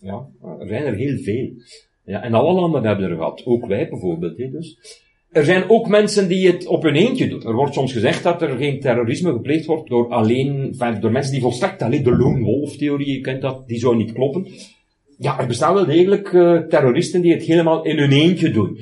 Ja, 0.00 0.26
er 0.60 0.68
zijn 0.68 0.84
er 0.84 0.94
heel 0.94 1.18
veel. 1.18 1.50
Ja, 2.04 2.22
en 2.22 2.34
alle 2.34 2.52
landen 2.52 2.84
hebben 2.84 3.10
er 3.10 3.16
gehad. 3.16 3.42
Ook 3.44 3.66
wij 3.66 3.88
bijvoorbeeld. 3.88 4.38
Hè, 4.38 4.50
dus. 4.50 4.78
Er 5.30 5.44
zijn 5.44 5.68
ook 5.68 5.88
mensen 5.88 6.28
die 6.28 6.46
het 6.46 6.66
op 6.66 6.82
hun 6.82 6.94
eentje 6.94 7.28
doen. 7.28 7.42
Er 7.42 7.54
wordt 7.54 7.74
soms 7.74 7.92
gezegd 7.92 8.22
dat 8.22 8.42
er 8.42 8.56
geen 8.56 8.80
terrorisme 8.80 9.32
gepleegd 9.32 9.66
wordt 9.66 9.88
door 9.88 10.08
alleen, 10.08 10.76
door 11.00 11.12
mensen 11.12 11.32
die 11.32 11.40
volstrekt 11.40 11.82
alleen 11.82 12.02
de 12.02 12.16
lone 12.16 12.44
wolf 12.44 12.76
theorie, 12.76 13.12
je 13.12 13.20
kent 13.20 13.42
dat, 13.42 13.68
die 13.68 13.78
zou 13.78 13.96
niet 13.96 14.12
kloppen. 14.12 14.46
Ja, 15.18 15.40
er 15.40 15.46
bestaan 15.46 15.74
wel 15.74 15.86
degelijk 15.86 16.32
uh, 16.32 16.58
terroristen 16.58 17.20
die 17.20 17.32
het 17.32 17.42
helemaal 17.42 17.84
in 17.84 17.98
hun 17.98 18.12
eentje 18.12 18.50
doen. 18.50 18.78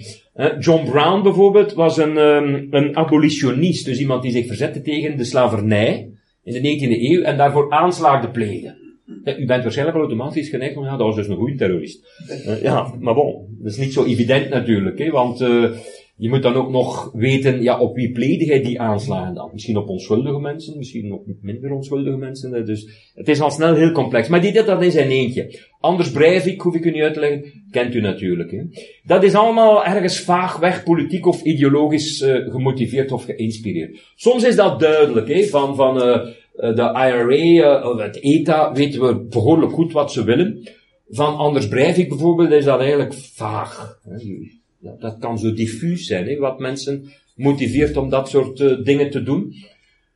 John 0.59 0.85
Brown 0.90 1.22
bijvoorbeeld 1.22 1.72
was 1.72 1.96
een, 1.96 2.16
um, 2.16 2.66
een 2.70 2.96
abolitionist, 2.96 3.85
dus 3.85 3.99
iemand 3.99 4.22
die 4.22 4.33
zich 4.33 4.46
verzette 4.46 4.83
tegen 4.83 5.16
de 5.16 5.25
slavernij 5.25 6.11
in 6.44 6.53
de 6.53 6.61
19e 6.61 7.11
eeuw 7.11 7.22
en 7.22 7.37
daarvoor 7.37 7.70
aanslagen 7.70 8.31
plegen. 8.31 8.77
Ja, 9.25 9.37
u 9.37 9.46
bent 9.46 9.62
waarschijnlijk 9.62 9.99
wel 9.99 10.07
automatisch 10.07 10.49
geneigd 10.49 10.75
van, 10.75 10.85
ja, 10.85 10.96
dat 10.96 11.07
was 11.07 11.16
dus 11.16 11.29
een 11.29 11.37
goede 11.37 11.55
terrorist. 11.55 12.07
Uh, 12.31 12.62
ja, 12.68 12.94
maar 12.99 13.14
bon, 13.14 13.57
dat 13.59 13.72
is 13.72 13.79
niet 13.79 13.92
zo 13.92 14.05
evident 14.05 14.49
natuurlijk, 14.49 14.99
hè, 14.99 15.11
want 15.11 15.40
uh, 15.40 15.70
je 16.18 16.29
moet 16.29 16.42
dan 16.42 16.55
ook 16.55 16.70
nog 16.70 17.11
weten, 17.12 17.62
ja, 17.62 17.79
op 17.81 17.94
wie 17.94 18.12
pleegde 18.12 18.44
hij 18.44 18.62
die 18.62 18.81
aanslagen 18.81 19.35
dan? 19.35 19.50
Misschien 19.52 19.76
op 19.76 19.88
onschuldige 19.88 20.40
mensen, 20.40 20.76
misschien 20.76 21.12
op 21.12 21.26
minder 21.40 21.70
onschuldige 21.70 22.16
mensen. 22.16 22.66
Dus 22.66 23.11
het 23.14 23.29
is 23.29 23.40
al 23.40 23.50
snel 23.50 23.74
heel 23.74 23.92
complex. 23.92 24.29
Maar 24.29 24.40
die 24.40 24.52
deed 24.52 24.66
dat 24.66 24.83
in 24.83 24.90
zijn 24.90 25.11
eentje. 25.11 25.61
Anders 25.81 26.11
Breivik, 26.11 26.61
hoef 26.61 26.74
ik 26.74 26.85
u 26.85 26.90
niet 26.90 27.02
uit 27.02 27.14
te 27.14 27.20
leggen, 27.20 27.64
kent 27.70 27.94
u 27.94 28.00
natuurlijk. 28.00 28.50
Hè. 28.50 28.62
Dat 29.05 29.22
is 29.22 29.35
allemaal 29.35 29.85
ergens 29.85 30.20
vaag 30.20 30.57
weg 30.57 30.83
politiek 30.83 31.26
of 31.26 31.42
ideologisch 31.42 32.20
uh, 32.20 32.50
gemotiveerd 32.50 33.12
of 33.12 33.24
geïnspireerd. 33.24 34.00
Soms 34.14 34.44
is 34.44 34.57
dat 34.57 34.81
duidelijk, 34.81 35.29
hè, 35.29 35.42
van, 35.42 35.76
van 35.76 35.96
uh, 35.96 36.26
de 36.55 36.92
IRA, 36.94 37.83
uh, 37.83 37.98
het 37.98 38.20
ETA, 38.20 38.72
weten 38.72 39.07
we 39.07 39.26
behoorlijk 39.31 39.72
goed 39.72 39.92
wat 39.92 40.12
ze 40.12 40.24
willen. 40.24 40.68
Van 41.09 41.37
Anders 41.37 41.68
Breivik 41.68 42.09
bijvoorbeeld 42.09 42.50
is 42.50 42.64
dat 42.64 42.81
eigenlijk 42.81 43.14
vaag. 43.14 43.98
Hè 44.02 44.56
dat, 44.79 45.17
kan 45.19 45.39
zo 45.39 45.53
diffuus 45.53 46.07
zijn, 46.07 46.27
hè, 46.27 46.37
wat 46.37 46.59
mensen 46.59 47.12
motiveert 47.35 47.97
om 47.97 48.09
dat 48.09 48.29
soort 48.29 48.61
uh, 48.61 48.85
dingen 48.85 49.11
te 49.11 49.23
doen. 49.23 49.55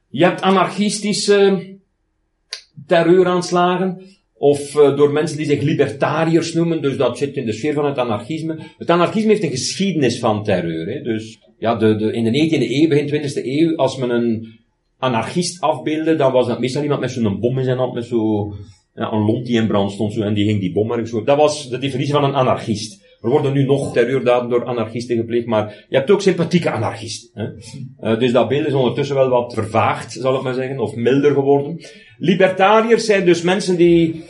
Je 0.09 0.25
hebt 0.25 0.41
anarchistische 0.41 1.69
terreuraanslagen, 2.87 4.03
of 4.35 4.75
uh, 4.75 4.97
door 4.97 5.13
mensen 5.13 5.37
die 5.37 5.47
zich 5.47 5.61
libertariërs 5.61 6.53
noemen, 6.53 6.83
dus 6.83 6.97
dat 6.97 7.19
zit 7.19 7.37
in 7.37 7.47
de 7.47 7.53
sfeer 7.53 7.75
van 7.75 7.87
het 7.87 7.99
anarchisme. 7.99 8.59
Het 8.79 8.91
anarchisme 8.91 9.31
heeft 9.31 9.43
een 9.43 9.51
geschiedenis 9.51 10.19
van 10.19 10.45
terreur. 10.45 10.87
Hè, 10.87 11.03
dus 11.03 11.39
ja, 11.59 11.75
de, 11.75 11.97
de, 11.97 12.13
in 12.13 12.25
de 12.25 12.49
19e 12.49 12.71
eeuw, 12.71 12.89
begin 12.89 13.31
20e 13.31 13.45
eeuw, 13.45 13.77
als 13.77 13.97
men 13.97 14.11
een 14.11 14.59
anarchist 14.99 15.61
afbeelde, 15.61 16.17
dan 16.17 16.33
was 16.33 16.47
dat 16.47 16.61
meestal 16.61 16.83
iemand 16.83 17.01
met 17.01 17.11
zo'n 17.11 17.41
bom 17.41 17.59
in 17.59 17.65
zijn 17.65 17.79
hand, 17.79 17.95
met 17.95 18.05
zo 18.05 18.55
ja, 18.95 19.13
een 19.13 19.25
lont 19.25 19.47
die 19.47 19.61
in 19.61 19.67
brand 19.67 19.91
stond, 19.91 20.13
zo, 20.13 20.21
en 20.21 20.35
die 20.35 20.45
ging 20.45 20.61
die 20.61 20.73
bom 20.73 20.91
ergens 20.91 21.11
zo. 21.11 21.25
Dat 21.25 21.37
was 21.37 21.69
de 21.69 21.79
definitie 21.79 22.13
van 22.13 22.25
een 22.25 22.35
anarchist. 22.35 23.10
Er 23.23 23.31
worden 23.31 23.53
nu 23.53 23.65
nog 23.65 23.93
terreurdaden 23.93 24.51
door 24.51 24.65
anarchisten 24.65 25.17
gepleegd, 25.17 25.47
maar 25.47 25.85
je 25.89 25.97
hebt 25.97 26.11
ook 26.11 26.23
sympathieke 26.23 26.71
anarchisten. 26.71 27.31
Hè? 27.35 28.13
Uh, 28.13 28.19
dus 28.19 28.33
dat 28.33 28.49
beeld 28.49 28.67
is 28.67 28.73
ondertussen 28.73 29.17
wel 29.17 29.29
wat 29.29 29.55
vervaagd, 29.55 30.13
zal 30.13 30.37
ik 30.37 30.43
maar 30.43 30.55
zeggen, 30.55 30.79
of 30.79 30.95
milder 30.95 31.33
geworden. 31.33 31.81
Libertariërs 32.19 33.05
zijn 33.05 33.25
dus 33.25 33.43
mensen 33.43 33.77
die 33.77 34.25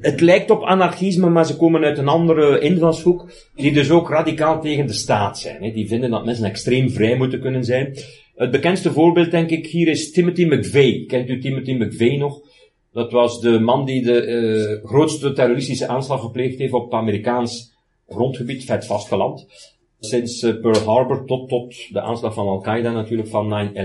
het 0.00 0.20
lijkt 0.20 0.50
op 0.50 0.62
anarchisme, 0.62 1.28
maar 1.28 1.46
ze 1.46 1.56
komen 1.56 1.84
uit 1.84 1.98
een 1.98 2.08
andere 2.08 2.58
invalshoek, 2.60 3.30
die 3.54 3.72
dus 3.72 3.90
ook 3.90 4.10
radicaal 4.10 4.60
tegen 4.60 4.86
de 4.86 4.92
staat 4.92 5.38
zijn. 5.38 5.62
Hè. 5.62 5.72
Die 5.72 5.88
vinden 5.88 6.10
dat 6.10 6.24
mensen 6.24 6.44
extreem 6.44 6.90
vrij 6.90 7.16
moeten 7.16 7.40
kunnen 7.40 7.64
zijn. 7.64 7.96
Het 8.34 8.50
bekendste 8.50 8.92
voorbeeld, 8.92 9.30
denk 9.30 9.50
ik, 9.50 9.66
hier 9.66 9.88
is 9.88 10.12
Timothy 10.12 10.44
McVeigh. 10.44 11.06
Kent 11.06 11.28
u 11.28 11.40
Timothy 11.40 11.72
McVeigh 11.72 12.18
nog? 12.18 12.40
Dat 12.92 13.12
was 13.12 13.40
de 13.40 13.58
man 13.58 13.84
die 13.84 14.02
de 14.02 14.26
uh, 14.26 14.88
grootste 14.88 15.32
terroristische 15.32 15.88
aanslag 15.88 16.20
gepleegd 16.20 16.58
heeft 16.58 16.72
op 16.72 16.94
Amerikaans 16.94 17.76
grondgebied, 18.08 18.64
vet 18.64 18.86
vastgeland. 18.86 19.46
Sinds 20.00 20.42
uh, 20.42 20.60
Pearl 20.60 20.84
Harbor 20.84 21.24
tot, 21.24 21.48
tot 21.48 21.74
de 21.92 22.00
aanslag 22.00 22.34
van 22.34 22.46
Al-Qaeda 22.46 22.92
natuurlijk 22.92 23.28
van 23.28 23.70
9-11. 23.74 23.76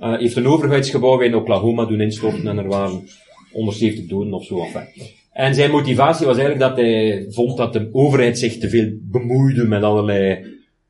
Uh, 0.00 0.18
heeft 0.18 0.36
een 0.36 0.46
overheidsgebouw 0.46 1.20
in 1.20 1.34
Oklahoma 1.34 1.84
doen 1.84 2.00
instorten 2.00 2.46
en 2.46 2.58
er 2.58 2.68
waren 2.68 3.08
170 3.52 4.06
doden 4.06 4.32
of 4.32 4.44
zo. 4.44 4.62
Enfin. 4.62 4.86
En 5.32 5.54
zijn 5.54 5.70
motivatie 5.70 6.26
was 6.26 6.36
eigenlijk 6.36 6.68
dat 6.68 6.78
hij 6.78 7.26
vond 7.28 7.56
dat 7.56 7.72
de 7.72 7.88
overheid 7.92 8.38
zich 8.38 8.58
te 8.58 8.68
veel 8.68 8.98
bemoeide 9.02 9.64
met 9.64 9.82
allerlei 9.82 10.46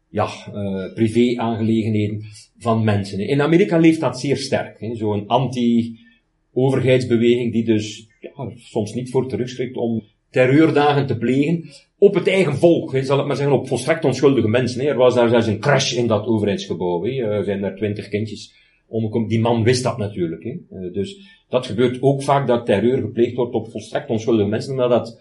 ja, 0.08 0.28
uh, 0.54 0.92
privé-aangelegenheden 0.94 2.24
van 2.58 2.84
mensen. 2.84 3.18
In 3.18 3.42
Amerika 3.42 3.78
leeft 3.78 4.00
dat 4.00 4.20
zeer 4.20 4.36
sterk. 4.36 4.90
Zo'n 4.92 5.26
anti-overheidsbeweging 5.26 7.52
die 7.52 7.64
dus 7.64 8.08
ja, 8.20 8.52
soms 8.56 8.94
niet 8.94 9.10
voor 9.10 9.28
terugschrikt 9.28 9.76
om 9.76 10.02
terreurdagen 10.30 11.06
te 11.06 11.16
plegen 11.16 11.70
op 11.98 12.14
het 12.14 12.28
eigen 12.28 12.56
volk, 12.56 12.92
hè, 12.92 13.02
zal 13.02 13.20
ik 13.20 13.26
maar 13.26 13.36
zeggen, 13.36 13.54
op 13.54 13.68
volstrekt 13.68 14.04
onschuldige 14.04 14.48
mensen. 14.48 14.86
Er 14.86 14.96
was 14.96 15.14
daar 15.14 15.28
zelfs 15.28 15.46
een 15.46 15.60
crash 15.60 15.92
in 15.92 16.06
dat 16.06 16.26
overheidsgebouw. 16.26 17.04
Hè. 17.04 17.10
Er 17.10 17.44
zijn 17.44 17.60
daar 17.60 17.76
twintig 17.76 18.08
kindjes 18.08 18.54
omgekomen. 18.86 19.28
Die 19.28 19.40
man 19.40 19.62
wist 19.62 19.82
dat 19.82 19.98
natuurlijk. 19.98 20.44
Uh, 20.44 20.58
dus 20.92 21.16
dat 21.48 21.66
gebeurt 21.66 22.02
ook 22.02 22.22
vaak 22.22 22.46
dat 22.46 22.66
terreur 22.66 23.00
gepleegd 23.00 23.34
wordt 23.34 23.54
op 23.54 23.70
volstrekt 23.70 24.10
onschuldige 24.10 24.48
mensen, 24.48 24.72
omdat 24.72 24.90
dat 24.90 25.20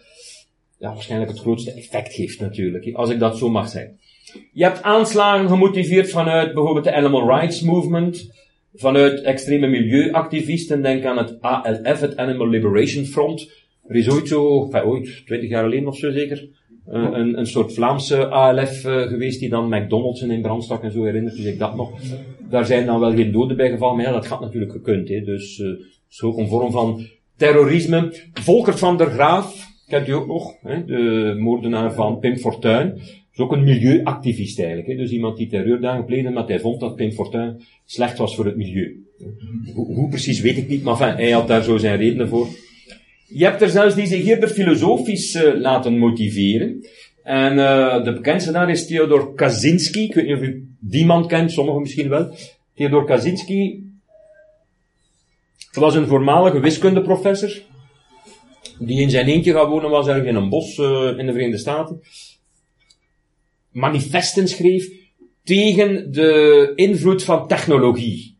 ja, 0.80 0.94
waarschijnlijk 0.94 1.32
het 1.32 1.40
grootste 1.40 1.72
effect 1.72 2.14
heeft 2.14 2.40
natuurlijk, 2.40 2.96
als 2.96 3.10
ik 3.10 3.20
dat 3.20 3.38
zo 3.38 3.50
mag 3.50 3.70
zeggen. 3.70 4.00
Je 4.54 4.64
hebt 4.64 4.84
aanslagen 4.84 5.48
gemotiveerd 5.48 6.10
vanuit 6.10 6.54
bijvoorbeeld 6.54 6.86
de 6.86 6.94
Animal 6.94 7.38
Rights 7.38 7.62
Movement, 7.62 8.32
vanuit 8.74 9.22
extreme 9.22 9.68
milieuactivisten, 9.68 10.82
denk 10.82 11.06
aan 11.06 11.18
het 11.18 11.42
ALF, 11.42 12.00
het 12.00 12.18
Animal 12.18 12.48
Liberation 12.48 13.06
Front. 13.06 13.52
Er 13.88 13.96
is 13.96 14.10
ooit 14.10 14.28
zo, 14.28 14.64
enfin, 14.64 14.84
ooit, 14.84 15.26
twintig 15.26 15.50
jaar 15.50 15.64
geleden 15.64 15.88
of 15.88 15.98
zo 15.98 16.12
zeker, 16.12 16.50
uh, 16.92 17.08
een, 17.12 17.38
een 17.40 17.46
soort 17.46 17.74
Vlaamse 17.74 18.28
ALF 18.28 18.86
eh, 18.86 19.02
geweest 19.02 19.40
die 19.40 19.50
dan 19.50 19.70
McDonald's 19.70 20.22
in 20.22 20.42
brand 20.42 20.64
stak 20.64 20.84
en 20.84 20.92
zo 20.92 21.04
herinnert 21.04 21.36
dus 21.36 21.46
ik 21.46 21.60
dat 21.60 21.76
nog. 21.76 21.92
Daar 22.50 22.66
zijn 22.66 22.86
dan 22.86 23.00
wel 23.00 23.16
geen 23.16 23.32
doden 23.32 23.58
bij 23.58 23.70
gevallen, 23.70 23.96
maar 23.96 24.06
ja, 24.06 24.12
dat 24.12 24.26
gaat 24.26 24.40
natuurlijk 24.40 24.72
gekund. 24.72 25.10
Hè. 25.10 25.22
Dus 25.22 25.60
uh, 25.60 25.70
is 26.10 26.22
ook 26.22 26.38
een 26.38 26.48
vorm 26.48 26.72
van 26.72 27.06
terrorisme. 27.38 28.14
Volkert 28.34 28.80
van 28.80 28.98
der 28.98 29.08
Graaf, 29.08 29.68
kent 29.88 30.08
u 30.08 30.12
ook 30.12 30.28
nog, 30.28 30.56
hè, 30.62 30.86
de 30.86 31.36
moordenaar 31.40 31.94
van 31.94 32.20
Pim 32.20 32.38
Fortuyn. 32.38 32.94
is 33.34 33.40
ook 33.40 33.52
een 33.52 33.64
milieuactivist 33.64 34.60
eigenlijk. 34.60 34.88
Hè. 34.88 34.96
Dus 34.96 35.12
iemand 35.12 35.38
die 35.38 35.48
terreurdagen 35.48 36.06
pleegde, 36.06 36.28
omdat 36.28 36.48
hij 36.48 36.60
vond 36.60 36.80
dat 36.80 36.96
Pim 36.96 37.12
Fortuyn 37.12 37.62
slecht 37.86 38.18
was 38.18 38.36
voor 38.36 38.46
het 38.46 38.58
milieu. 38.58 39.06
Hoe, 39.74 40.10
precies 40.10 40.42
weet 40.42 40.58
ik 40.58 40.68
niet, 40.68 40.84
maar 40.84 41.16
hij 41.16 41.32
had 41.32 41.48
daar 41.48 41.64
zo 41.64 41.78
zijn 41.78 41.98
redenen 41.98 42.28
voor. 42.28 42.48
Je 43.28 43.44
hebt 43.44 43.62
er 43.62 43.70
zelfs 43.70 43.96
die 43.96 44.08
zich 44.08 44.26
eerder 44.26 44.50
filosofisch 44.50 45.36
uh, 45.36 45.60
laten 45.60 45.98
motiveren. 45.98 46.86
En 47.24 47.54
uh, 47.54 48.04
de 48.04 48.14
bekendste 48.14 48.52
daar 48.52 48.70
is 48.70 48.88
Theodor 48.88 49.34
Kaczynski. 49.34 50.04
Ik 50.04 50.14
weet 50.14 50.26
niet 50.26 50.36
of 50.36 50.42
u 50.42 50.68
die 50.80 51.06
man 51.06 51.28
kent, 51.28 51.52
sommigen 51.52 51.82
misschien 51.82 52.10
wel. 52.10 52.36
Theodor 52.76 53.06
Kaczynski 53.06 53.84
was 55.72 55.96
een 55.96 56.08
voormalige 56.08 56.60
wiskundeprofessor. 56.60 57.62
Die 58.80 59.02
in 59.02 59.10
zijn 59.10 59.28
eentje 59.28 59.54
gaan 59.54 59.70
wonen 59.70 59.90
was 59.90 60.08
ergens 60.08 60.28
in 60.28 60.36
een 60.36 60.50
bos 60.50 60.78
uh, 60.78 61.18
in 61.18 61.26
de 61.26 61.32
Verenigde 61.32 61.58
Staten. 61.58 62.02
Manifesten 63.72 64.48
schreef 64.48 64.90
tegen 65.44 66.12
de 66.12 66.72
invloed 66.76 67.24
van 67.24 67.48
technologie. 67.48 68.37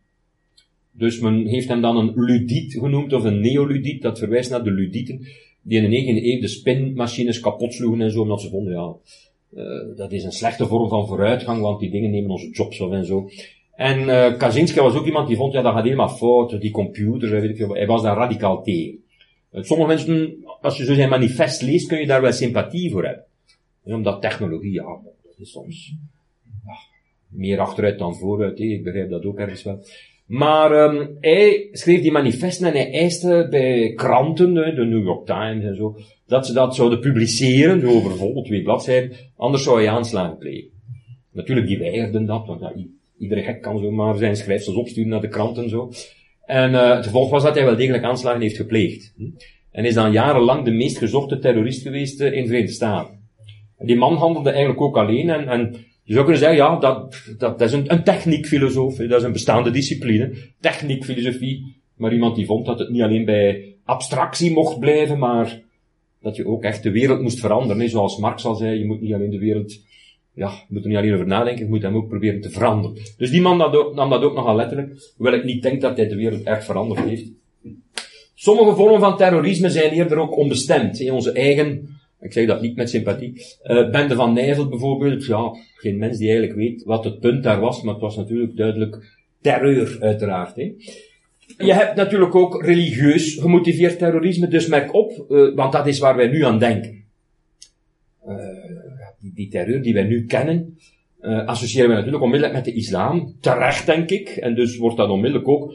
Dus 0.98 1.20
men 1.20 1.46
heeft 1.46 1.68
hem 1.68 1.80
dan 1.80 1.96
een 1.96 2.12
ludiet 2.14 2.72
genoemd, 2.72 3.12
of 3.12 3.24
een 3.24 3.40
neoludiet, 3.40 4.02
dat 4.02 4.18
verwijst 4.18 4.50
naar 4.50 4.64
de 4.64 4.70
ludieten, 4.70 5.26
die 5.62 5.82
in 5.82 5.90
de 5.90 6.20
9e 6.20 6.24
eeuw 6.24 6.40
de 6.40 6.48
spinmachines 6.48 7.40
kapot 7.40 7.74
sloegen 7.74 8.00
en 8.00 8.10
zo, 8.10 8.20
omdat 8.20 8.40
ze 8.40 8.48
vonden, 8.48 8.72
ja, 8.72 8.94
uh, 9.54 9.96
dat 9.96 10.12
is 10.12 10.24
een 10.24 10.32
slechte 10.32 10.66
vorm 10.66 10.88
van 10.88 11.06
vooruitgang, 11.06 11.60
want 11.60 11.80
die 11.80 11.90
dingen 11.90 12.10
nemen 12.10 12.30
onze 12.30 12.50
jobs 12.50 12.82
af 12.82 12.90
en 12.90 13.04
zo. 13.04 13.28
En 13.74 13.98
uh, 13.98 14.36
Kaczynski 14.36 14.80
was 14.80 14.94
ook 14.94 15.06
iemand 15.06 15.28
die 15.28 15.36
vond, 15.36 15.52
ja, 15.52 15.62
dat 15.62 15.74
gaat 15.74 15.84
helemaal 15.84 16.08
fout, 16.08 16.60
die 16.60 16.70
computers, 16.70 17.30
weet 17.30 17.50
ik 17.50 17.56
veel. 17.56 17.74
Hij 17.74 17.86
was 17.86 18.02
daar 18.02 18.16
radicaal 18.16 18.62
tegen. 18.62 19.02
Uh, 19.52 19.62
sommige 19.62 19.88
mensen, 19.88 20.44
als 20.60 20.76
je 20.76 20.84
zo 20.84 20.94
zijn 20.94 21.08
manifest 21.08 21.62
leest, 21.62 21.86
kun 21.86 21.98
je 21.98 22.06
daar 22.06 22.20
wel 22.20 22.32
sympathie 22.32 22.90
voor 22.90 23.04
hebben. 23.04 23.24
En 23.84 23.94
omdat 23.94 24.20
technologie, 24.20 24.72
ja, 24.72 25.00
dat 25.24 25.34
is 25.38 25.50
soms 25.50 25.94
ja, 26.66 26.72
meer 27.28 27.58
achteruit 27.58 27.98
dan 27.98 28.16
vooruit, 28.16 28.60
ik 28.60 28.84
begrijp 28.84 29.10
dat 29.10 29.24
ook 29.24 29.38
ergens 29.38 29.62
wel. 29.62 29.84
Maar 30.28 30.72
um, 30.72 31.16
hij 31.20 31.68
schreef 31.72 32.00
die 32.00 32.12
manifesten 32.12 32.66
en 32.66 32.72
hij 32.72 32.92
eiste 32.92 33.46
bij 33.50 33.92
kranten, 33.94 34.54
de 34.54 34.84
New 34.84 35.04
York 35.04 35.26
Times 35.26 35.64
en 35.64 35.76
zo, 35.76 35.96
dat 36.26 36.46
ze 36.46 36.52
dat 36.52 36.74
zouden 36.74 37.00
publiceren, 37.00 37.80
zo 37.80 37.86
over 37.88 38.44
twee 38.44 38.62
bladzijden, 38.62 39.12
anders 39.36 39.62
zou 39.62 39.78
hij 39.78 39.88
aanslagen 39.88 40.38
plegen. 40.38 40.70
Natuurlijk, 41.32 41.66
die 41.66 41.78
weigerden 41.78 42.26
dat, 42.26 42.46
want 42.46 42.60
ja, 42.60 42.72
iedere 43.18 43.42
gek 43.42 43.62
kan 43.62 43.78
zomaar 43.78 44.16
zijn 44.16 44.36
schrijfsels 44.36 44.76
opsturen 44.76 45.10
naar 45.10 45.20
de 45.20 45.28
kranten 45.28 45.62
en 45.62 45.68
zo. 45.68 45.92
En 46.44 46.70
uh, 46.70 46.94
het 46.94 47.04
gevolg 47.04 47.30
was 47.30 47.42
dat 47.42 47.54
hij 47.54 47.64
wel 47.64 47.76
degelijk 47.76 48.04
aanslagen 48.04 48.40
heeft 48.40 48.56
gepleegd. 48.56 49.14
En 49.70 49.84
is 49.84 49.94
dan 49.94 50.12
jarenlang 50.12 50.64
de 50.64 50.70
meest 50.70 50.98
gezochte 50.98 51.38
terrorist 51.38 51.82
geweest 51.82 52.20
uh, 52.20 52.32
in 52.32 52.42
de 52.42 52.48
Verenigde 52.48 52.74
Staten. 52.74 53.18
En 53.78 53.86
die 53.86 53.96
man 53.96 54.14
handelde 54.14 54.50
eigenlijk 54.50 54.80
ook 54.80 54.96
alleen 54.96 55.30
en, 55.30 55.48
en 55.48 55.74
je 56.08 56.14
zou 56.14 56.24
kunnen 56.24 56.42
zeggen, 56.42 56.58
ja, 56.58 56.78
dat, 56.78 57.22
dat, 57.38 57.58
dat 57.58 57.68
is 57.68 57.72
een, 57.72 57.92
een 57.92 58.04
techniekfilosoof, 58.04 58.96
dat 58.96 59.18
is 59.18 59.22
een 59.22 59.32
bestaande 59.32 59.70
discipline, 59.70 60.34
techniekfilosofie, 60.60 61.76
maar 61.96 62.12
iemand 62.12 62.36
die 62.36 62.46
vond 62.46 62.66
dat 62.66 62.78
het 62.78 62.88
niet 62.88 63.02
alleen 63.02 63.24
bij 63.24 63.74
abstractie 63.84 64.52
mocht 64.52 64.78
blijven, 64.78 65.18
maar 65.18 65.60
dat 66.20 66.36
je 66.36 66.46
ook 66.46 66.62
echt 66.62 66.82
de 66.82 66.90
wereld 66.90 67.20
moest 67.20 67.40
veranderen. 67.40 67.88
Zoals 67.88 68.18
Marx 68.18 68.44
al 68.44 68.54
zei, 68.54 68.78
je 68.78 68.86
moet 68.86 69.00
niet 69.00 69.12
alleen 69.12 69.30
de 69.30 69.38
wereld, 69.38 69.80
ja, 70.34 70.48
je 70.48 70.74
moet 70.74 70.82
er 70.82 70.88
niet 70.88 70.98
alleen 70.98 71.14
over 71.14 71.26
nadenken, 71.26 71.64
je 71.64 71.70
moet 71.70 71.82
hem 71.82 71.96
ook 71.96 72.08
proberen 72.08 72.40
te 72.40 72.50
veranderen. 72.50 72.96
Dus 73.16 73.30
die 73.30 73.40
man 73.40 73.58
dat 73.58 73.94
nam 73.94 74.10
dat 74.10 74.22
ook 74.22 74.34
nogal 74.34 74.56
letterlijk, 74.56 75.12
hoewel 75.16 75.34
ik 75.34 75.44
niet 75.44 75.62
denk 75.62 75.80
dat 75.80 75.96
hij 75.96 76.08
de 76.08 76.16
wereld 76.16 76.42
erg 76.42 76.64
veranderd 76.64 77.00
heeft. 77.00 77.30
Sommige 78.34 78.74
vormen 78.74 79.00
van 79.00 79.16
terrorisme 79.16 79.70
zijn 79.70 79.92
eerder 79.92 80.18
ook 80.18 80.36
onbestemd. 80.36 81.00
In 81.00 81.12
onze 81.12 81.32
eigen 81.32 81.97
ik 82.20 82.32
zeg 82.32 82.46
dat 82.46 82.60
niet 82.60 82.76
met 82.76 82.90
sympathie. 82.90 83.32
Uh, 83.64 83.90
Bende 83.90 84.14
van 84.14 84.32
Nijvel 84.32 84.68
bijvoorbeeld, 84.68 85.26
ja, 85.26 85.56
geen 85.74 85.98
mens 85.98 86.18
die 86.18 86.28
eigenlijk 86.28 86.58
weet 86.58 86.84
wat 86.84 87.04
het 87.04 87.20
punt 87.20 87.42
daar 87.42 87.60
was, 87.60 87.82
maar 87.82 87.92
het 87.92 88.02
was 88.02 88.16
natuurlijk 88.16 88.56
duidelijk 88.56 89.16
terreur, 89.40 89.96
uiteraard. 90.00 90.56
Hè. 90.56 90.74
Je 91.58 91.72
hebt 91.72 91.96
natuurlijk 91.96 92.34
ook 92.34 92.62
religieus 92.62 93.34
gemotiveerd 93.34 93.98
terrorisme, 93.98 94.48
dus 94.48 94.66
merk 94.66 94.94
op, 94.94 95.26
uh, 95.28 95.54
want 95.54 95.72
dat 95.72 95.86
is 95.86 95.98
waar 95.98 96.16
wij 96.16 96.28
nu 96.28 96.44
aan 96.44 96.58
denken. 96.58 97.04
Uh, 98.26 98.36
die, 99.20 99.32
die, 99.34 99.48
terreur 99.48 99.82
die 99.82 99.94
wij 99.94 100.04
nu 100.04 100.24
kennen, 100.24 100.78
associëren 101.20 101.88
we 101.88 101.94
natuurlijk 101.94 102.22
onmiddellijk 102.22 102.56
met 102.56 102.64
de 102.64 102.72
islam, 102.72 103.34
terecht 103.40 103.86
denk 103.86 104.10
ik, 104.10 104.28
en 104.28 104.54
dus 104.54 104.76
wordt 104.76 104.96
dat 104.96 105.10
onmiddellijk 105.10 105.48
ook 105.48 105.74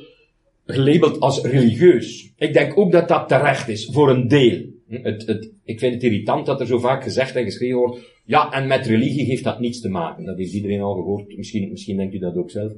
gelabeld 0.66 1.20
als 1.20 1.42
religieus. 1.42 2.32
Ik 2.38 2.54
denk 2.54 2.78
ook 2.78 2.92
dat 2.92 3.08
dat 3.08 3.28
terecht 3.28 3.68
is, 3.68 3.90
voor 3.92 4.10
een 4.10 4.28
deel. 4.28 4.73
Het, 5.02 5.28
het, 5.28 5.52
ik 5.64 5.80
vind 5.80 5.94
het 5.94 6.04
irritant 6.04 6.46
dat 6.46 6.60
er 6.60 6.68
zo 6.68 6.80
vaak 6.80 7.04
gezegd 7.04 7.36
en 7.36 7.44
geschreven 7.44 7.78
wordt, 7.78 8.00
ja, 8.26 8.52
en 8.52 8.68
met 8.68 8.86
religie 8.86 9.26
heeft 9.26 9.44
dat 9.44 9.60
niets 9.60 9.82
te 9.82 9.90
maken. 9.90 10.26
Dat 10.26 10.38
heeft 10.38 10.54
iedereen 10.54 10.82
al 10.82 10.94
gehoord, 10.94 11.38
misschien, 11.38 11.70
misschien 11.70 11.98
denkt 11.98 12.14
u 12.14 12.20
dat 12.20 12.36
ook 12.36 12.52
zelf. 12.52 12.72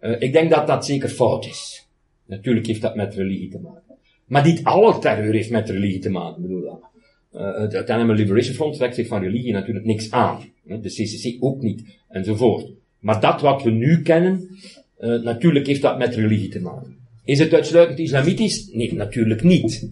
Uh, 0.00 0.16
ik 0.18 0.32
denk 0.32 0.50
dat 0.50 0.66
dat 0.66 0.86
zeker 0.86 1.08
fout 1.08 1.46
is. 1.46 1.88
Natuurlijk 2.26 2.66
heeft 2.66 2.80
dat 2.80 2.96
met 2.96 3.14
religie 3.14 3.48
te 3.48 3.58
maken. 3.58 3.82
Maar 4.26 4.44
niet 4.46 4.64
alle 4.64 4.98
terreur 4.98 5.32
heeft 5.32 5.50
met 5.50 5.70
religie 5.70 5.98
te 5.98 6.10
maken, 6.10 6.42
bedoel 6.42 6.62
dat. 6.62 6.80
Uh, 7.32 7.72
het, 7.72 7.90
Animal 7.90 8.14
Liberation 8.14 8.54
Front 8.54 8.76
trekt 8.76 8.94
zich 8.94 9.06
van 9.06 9.22
religie 9.22 9.52
natuurlijk 9.52 9.86
niks 9.86 10.10
aan. 10.10 10.52
De 10.62 10.88
CCC 10.88 11.36
ook 11.40 11.62
niet, 11.62 11.84
enzovoort. 12.08 12.66
Maar 12.98 13.20
dat 13.20 13.40
wat 13.40 13.62
we 13.62 13.70
nu 13.70 14.02
kennen, 14.02 14.48
uh, 15.00 15.22
natuurlijk 15.22 15.66
heeft 15.66 15.82
dat 15.82 15.98
met 15.98 16.14
religie 16.14 16.48
te 16.48 16.60
maken. 16.60 16.96
Is 17.24 17.38
het 17.38 17.52
uitsluitend 17.52 17.98
islamitisch? 17.98 18.68
Nee, 18.72 18.94
natuurlijk 18.94 19.42
niet. 19.42 19.90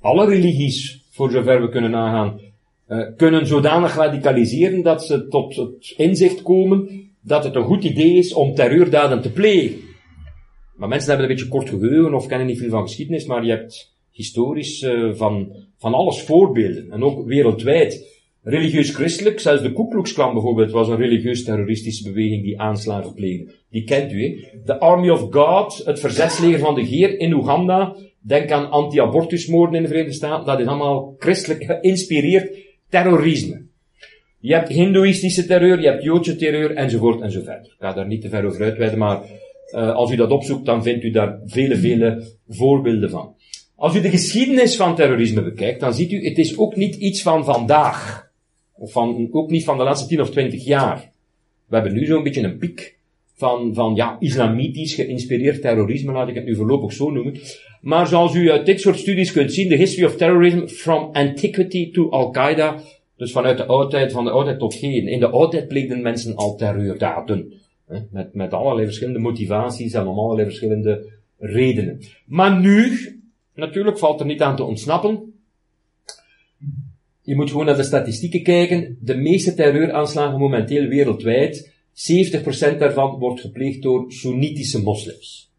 Alle 0.00 0.26
religies 0.26 1.04
voor 1.16 1.30
zover 1.30 1.60
we 1.60 1.68
kunnen 1.68 1.90
nagaan, 1.90 2.40
uh, 2.88 3.06
kunnen 3.16 3.46
zodanig 3.46 3.96
radicaliseren 3.96 4.82
dat 4.82 5.04
ze 5.04 5.28
tot 5.28 5.56
het 5.56 5.94
inzicht 5.96 6.42
komen 6.42 7.04
dat 7.20 7.44
het 7.44 7.54
een 7.54 7.64
goed 7.64 7.84
idee 7.84 8.14
is 8.14 8.32
om 8.32 8.54
terreurdaden 8.54 9.22
te 9.22 9.32
plegen. 9.32 9.78
Maar 10.76 10.88
mensen 10.88 11.08
hebben 11.08 11.28
een 11.28 11.34
beetje 11.34 11.50
kort 11.50 11.68
geheugen 11.68 12.14
of 12.14 12.26
kennen 12.26 12.46
niet 12.46 12.58
veel 12.58 12.70
van 12.70 12.82
geschiedenis, 12.82 13.26
maar 13.26 13.44
je 13.44 13.50
hebt 13.50 13.94
historisch 14.10 14.82
uh, 14.82 15.14
van, 15.14 15.52
van 15.76 15.94
alles 15.94 16.22
voorbeelden. 16.22 16.90
En 16.90 17.02
ook 17.02 17.26
wereldwijd. 17.26 18.14
Religieus-christelijk, 18.42 19.40
zelfs 19.40 19.62
de 19.62 19.72
Ku 19.72 19.88
Klux 19.88 20.12
Klan 20.12 20.32
bijvoorbeeld 20.32 20.70
was 20.70 20.88
een 20.88 20.96
religieus-terroristische 20.96 22.02
beweging 22.02 22.42
die 22.42 22.60
aanslagen 22.60 23.14
pleegde. 23.14 23.52
Die 23.70 23.84
kent 23.84 24.12
u, 24.12 24.22
hè? 24.22 24.60
De 24.64 24.78
Army 24.78 25.10
of 25.10 25.26
God, 25.30 25.82
het 25.84 26.00
verzetsleger 26.00 26.58
van 26.58 26.74
de 26.74 26.82
Heer 26.82 27.18
in 27.18 27.32
Oeganda, 27.32 27.96
Denk 28.26 28.50
aan 28.50 28.70
anti-abortusmoorden 28.70 29.74
in 29.74 29.82
de 29.82 29.88
Verenigde 29.88 30.16
Staten. 30.16 30.46
Dat 30.46 30.60
is 30.60 30.66
allemaal 30.66 31.14
christelijk 31.18 31.64
geïnspireerd 31.64 32.56
terrorisme. 32.88 33.64
Je 34.38 34.54
hebt 34.54 34.68
hindoeïstische 34.68 35.46
terreur, 35.46 35.80
je 35.80 35.86
hebt 35.86 36.02
joodse 36.02 36.36
terreur, 36.36 36.74
enzovoort 36.74 37.20
enzovoort. 37.20 37.66
Ik 37.66 37.74
ga 37.78 37.92
daar 37.92 38.06
niet 38.06 38.20
te 38.20 38.28
ver 38.28 38.44
over 38.44 38.62
uitweiden, 38.62 38.98
maar 38.98 39.22
uh, 39.74 39.94
als 39.94 40.10
u 40.10 40.16
dat 40.16 40.30
opzoekt, 40.30 40.64
dan 40.64 40.82
vindt 40.82 41.04
u 41.04 41.10
daar 41.10 41.38
vele, 41.44 41.76
vele 41.76 42.36
voorbeelden 42.48 43.10
van. 43.10 43.34
Als 43.76 43.96
u 43.96 44.00
de 44.00 44.10
geschiedenis 44.10 44.76
van 44.76 44.94
terrorisme 44.94 45.42
bekijkt, 45.42 45.80
dan 45.80 45.94
ziet 45.94 46.12
u, 46.12 46.24
het 46.24 46.38
is 46.38 46.58
ook 46.58 46.76
niet 46.76 46.94
iets 46.94 47.22
van 47.22 47.44
vandaag. 47.44 48.30
Of 48.72 48.92
van, 48.92 49.28
ook 49.30 49.50
niet 49.50 49.64
van 49.64 49.78
de 49.78 49.84
laatste 49.84 50.08
10 50.08 50.20
of 50.20 50.30
20 50.30 50.64
jaar. 50.64 51.10
We 51.66 51.74
hebben 51.74 51.92
nu 51.92 52.06
zo'n 52.06 52.22
beetje 52.22 52.42
een 52.42 52.58
piek 52.58 52.95
van, 53.36 53.74
van 53.74 53.94
ja, 53.94 54.16
islamitisch 54.20 54.94
geïnspireerd 54.94 55.60
terrorisme, 55.60 56.12
laat 56.12 56.28
ik 56.28 56.34
het 56.34 56.44
nu 56.44 56.54
voorlopig 56.54 56.92
zo 56.92 57.10
noemen. 57.10 57.40
Maar 57.80 58.06
zoals 58.06 58.34
u 58.34 58.50
uit 58.50 58.66
dit 58.66 58.80
soort 58.80 58.98
studies 58.98 59.32
kunt 59.32 59.52
zien, 59.52 59.68
de 59.68 59.76
history 59.76 60.06
of 60.06 60.16
terrorism 60.16 60.66
from 60.66 61.08
antiquity 61.12 61.92
to 61.92 62.08
Al-Qaeda, 62.10 62.80
dus 63.16 63.32
vanuit 63.32 63.56
de 63.56 63.66
oudheid, 63.66 64.12
van 64.12 64.24
de 64.24 64.30
oudheid 64.30 64.58
tot 64.58 64.74
heden. 64.74 65.10
In 65.10 65.20
de 65.20 65.28
oudheid 65.28 65.68
pleegden 65.68 66.02
mensen 66.02 66.34
al 66.34 66.56
terreurdaden. 66.56 67.52
Hè, 67.86 67.98
met, 68.10 68.34
met 68.34 68.52
allerlei 68.52 68.86
verschillende 68.86 69.18
motivaties 69.18 69.92
en 69.92 70.06
om 70.06 70.18
allerlei 70.18 70.46
verschillende 70.46 71.12
redenen. 71.38 72.00
Maar 72.26 72.60
nu, 72.60 72.98
natuurlijk 73.54 73.98
valt 73.98 74.20
er 74.20 74.26
niet 74.26 74.42
aan 74.42 74.56
te 74.56 74.64
ontsnappen. 74.64 75.34
Je 77.22 77.36
moet 77.36 77.50
gewoon 77.50 77.66
naar 77.66 77.76
de 77.76 77.82
statistieken 77.82 78.42
kijken. 78.42 78.98
De 79.00 79.16
meeste 79.16 79.54
terreuraanslagen 79.54 80.38
momenteel 80.38 80.88
wereldwijd, 80.88 81.72
70% 81.96 82.78
daarvan 82.78 83.18
wordt 83.18 83.40
gepleegd 83.40 83.82
door 83.82 84.12
Soenitische 84.12 84.82
moslims. 84.82 85.50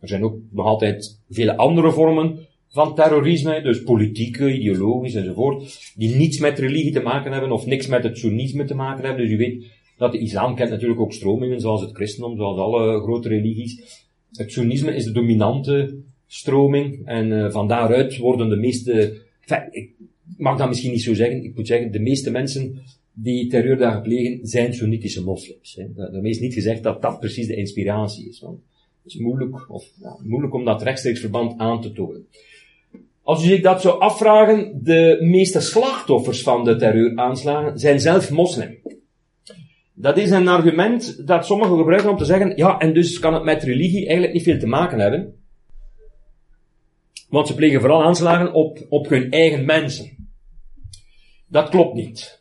Er 0.00 0.08
zijn 0.08 0.24
ook 0.24 0.36
nog 0.50 0.66
altijd 0.66 1.20
vele 1.30 1.56
andere 1.56 1.92
vormen 1.92 2.48
van 2.68 2.94
terrorisme, 2.94 3.62
dus 3.62 3.82
politieke, 3.82 4.52
ideologisch 4.54 5.14
enzovoort, 5.14 5.92
die 5.94 6.14
niets 6.14 6.38
met 6.38 6.58
religie 6.58 6.92
te 6.92 7.00
maken 7.00 7.32
hebben 7.32 7.52
of 7.52 7.66
niks 7.66 7.86
met 7.86 8.02
het 8.02 8.18
Soenisme 8.18 8.64
te 8.64 8.74
maken 8.74 9.04
hebben. 9.04 9.22
Dus 9.22 9.32
u 9.32 9.36
weet 9.36 9.64
dat 9.96 10.12
de 10.12 10.18
islam 10.18 10.54
kent 10.54 10.70
natuurlijk 10.70 11.00
ook 11.00 11.12
stromingen, 11.12 11.60
zoals 11.60 11.80
het 11.80 11.94
christendom, 11.94 12.36
zoals 12.36 12.58
alle 12.58 13.00
grote 13.00 13.28
religies. 13.28 14.04
Het 14.32 14.52
Soenisme 14.52 14.94
is 14.94 15.04
de 15.04 15.12
dominante 15.12 15.96
stroming 16.26 17.06
en 17.06 17.26
uh, 17.26 17.50
van 17.50 17.68
daaruit 17.68 18.16
worden 18.16 18.48
de 18.48 18.56
meeste, 18.56 19.22
ik 19.70 19.90
mag 20.36 20.58
dat 20.58 20.68
misschien 20.68 20.90
niet 20.90 21.02
zo 21.02 21.14
zeggen, 21.14 21.44
ik 21.44 21.56
moet 21.56 21.66
zeggen, 21.66 21.92
de 21.92 22.00
meeste 22.00 22.30
mensen 22.30 22.82
die 23.22 23.46
terreurdagen 23.46 24.02
plegen 24.02 24.46
zijn 24.46 24.74
Soenitische 24.74 25.22
moslims. 25.22 25.74
Hè. 25.74 25.86
Daarmee 25.94 26.30
is 26.30 26.40
niet 26.40 26.54
gezegd 26.54 26.82
dat 26.82 27.02
dat 27.02 27.20
precies 27.20 27.46
de 27.46 27.56
inspiratie 27.56 28.28
is. 28.28 28.40
Het 28.40 29.12
is 29.12 29.16
moeilijk, 29.16 29.70
of, 29.70 29.90
moeilijk 30.22 30.54
om 30.54 30.64
dat 30.64 30.82
rechtstreeks 30.82 31.20
verband 31.20 31.58
aan 31.58 31.80
te 31.80 31.92
tonen. 31.92 32.26
Als 33.22 33.44
u 33.44 33.46
zich 33.46 33.60
dat 33.60 33.80
zou 33.80 34.00
afvragen, 34.00 34.80
de 34.82 35.18
meeste 35.20 35.60
slachtoffers 35.60 36.42
van 36.42 36.64
de 36.64 36.76
terreuraanslagen 36.76 37.78
zijn 37.78 38.00
zelf 38.00 38.30
moslim. 38.30 38.78
Dat 39.94 40.16
is 40.16 40.30
een 40.30 40.48
argument 40.48 41.26
dat 41.26 41.46
sommigen 41.46 41.76
gebruiken 41.76 42.10
om 42.10 42.16
te 42.16 42.24
zeggen, 42.24 42.56
ja, 42.56 42.78
en 42.78 42.94
dus 42.94 43.18
kan 43.18 43.34
het 43.34 43.44
met 43.44 43.62
religie 43.62 44.04
eigenlijk 44.04 44.32
niet 44.32 44.42
veel 44.42 44.58
te 44.58 44.66
maken 44.66 44.98
hebben. 44.98 45.34
Want 47.28 47.46
ze 47.46 47.54
plegen 47.54 47.80
vooral 47.80 48.02
aanslagen 48.02 48.52
op, 48.52 48.86
op 48.88 49.08
hun 49.08 49.30
eigen 49.30 49.64
mensen. 49.64 50.28
Dat 51.46 51.68
klopt 51.68 51.94
niet, 51.94 52.39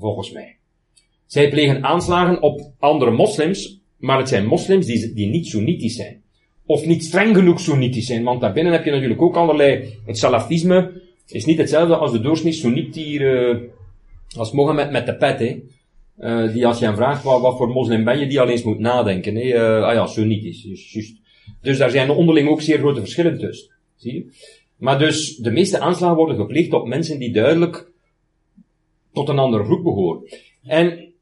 volgens 0.00 0.32
mij. 0.32 0.56
Zij 1.26 1.48
plegen 1.48 1.84
aanslagen 1.84 2.42
op 2.42 2.72
andere 2.78 3.10
moslims, 3.10 3.80
maar 3.96 4.18
het 4.18 4.28
zijn 4.28 4.46
moslims 4.46 4.86
die, 4.86 5.12
die 5.14 5.26
niet 5.26 5.46
Soenitisch 5.46 5.96
zijn. 5.96 6.22
Of 6.66 6.86
niet 6.86 7.04
streng 7.04 7.36
genoeg 7.36 7.60
Soenitisch 7.60 8.06
zijn, 8.06 8.24
want 8.24 8.40
daarbinnen 8.40 8.72
heb 8.72 8.84
je 8.84 8.90
natuurlijk 8.90 9.22
ook 9.22 9.36
allerlei, 9.36 9.98
het 10.06 10.18
salafisme 10.18 11.02
is 11.26 11.44
niet 11.44 11.58
hetzelfde 11.58 11.96
als 11.96 12.12
de 12.12 12.20
doorsnee 12.20 13.18
uh, 13.18 13.56
als 14.36 14.52
Mohammed 14.52 14.90
met 14.90 15.06
de 15.06 15.16
pet, 15.16 15.38
hè. 15.38 15.62
Uh, 16.18 16.52
die 16.52 16.66
als 16.66 16.78
je 16.78 16.84
hem 16.84 16.94
vraagt, 16.94 17.22
wat, 17.22 17.56
voor 17.56 17.68
moslim 17.68 18.04
ben 18.04 18.18
je, 18.18 18.26
die 18.26 18.40
al 18.40 18.48
eens 18.48 18.62
moet 18.62 18.78
nadenken. 18.78 19.34
Hè? 19.34 19.42
Uh, 19.42 19.84
ah 19.84 19.94
ja, 19.94 20.06
Soenitisch. 20.06 21.12
Dus 21.62 21.78
daar 21.78 21.90
zijn 21.90 22.10
onderling 22.10 22.48
ook 22.48 22.60
zeer 22.60 22.78
grote 22.78 23.00
verschillen 23.00 23.38
tussen. 23.38 23.70
Zie 23.96 24.14
je? 24.14 24.32
Maar 24.76 24.98
dus, 24.98 25.36
de 25.36 25.50
meeste 25.50 25.78
aanslagen 25.78 26.16
worden 26.16 26.36
gepleegd 26.36 26.72
op 26.72 26.86
mensen 26.86 27.18
die 27.18 27.32
duidelijk 27.32 27.90
tot 29.12 29.28
een 29.28 29.38
andere 29.38 29.64
groep 29.64 29.82
behoren. 29.82 30.22
En 30.62 31.12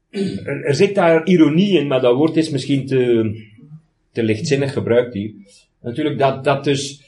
er, 0.43 0.75
zit 0.75 0.95
daar 0.95 1.25
ironie 1.25 1.79
in, 1.79 1.87
maar 1.87 2.01
dat 2.01 2.15
woord 2.15 2.37
is 2.37 2.49
misschien 2.49 2.85
te, 2.85 3.31
te 4.11 4.23
lichtzinnig 4.23 4.73
gebruikt 4.73 5.13
hier. 5.13 5.33
Natuurlijk 5.81 6.19
dat, 6.19 6.43
dat 6.43 6.63
dus 6.63 7.03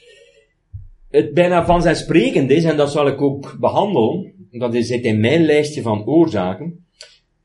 het 1.10 1.34
bijna 1.34 1.64
vanzelfsprekend 1.64 2.50
is, 2.50 2.64
en 2.64 2.76
dat 2.76 2.92
zal 2.92 3.06
ik 3.06 3.20
ook 3.20 3.56
behandelen, 3.60 4.32
dat 4.50 4.74
zit 4.74 5.04
in 5.04 5.20
mijn 5.20 5.44
lijstje 5.44 5.82
van 5.82 6.06
oorzaken, 6.06 6.84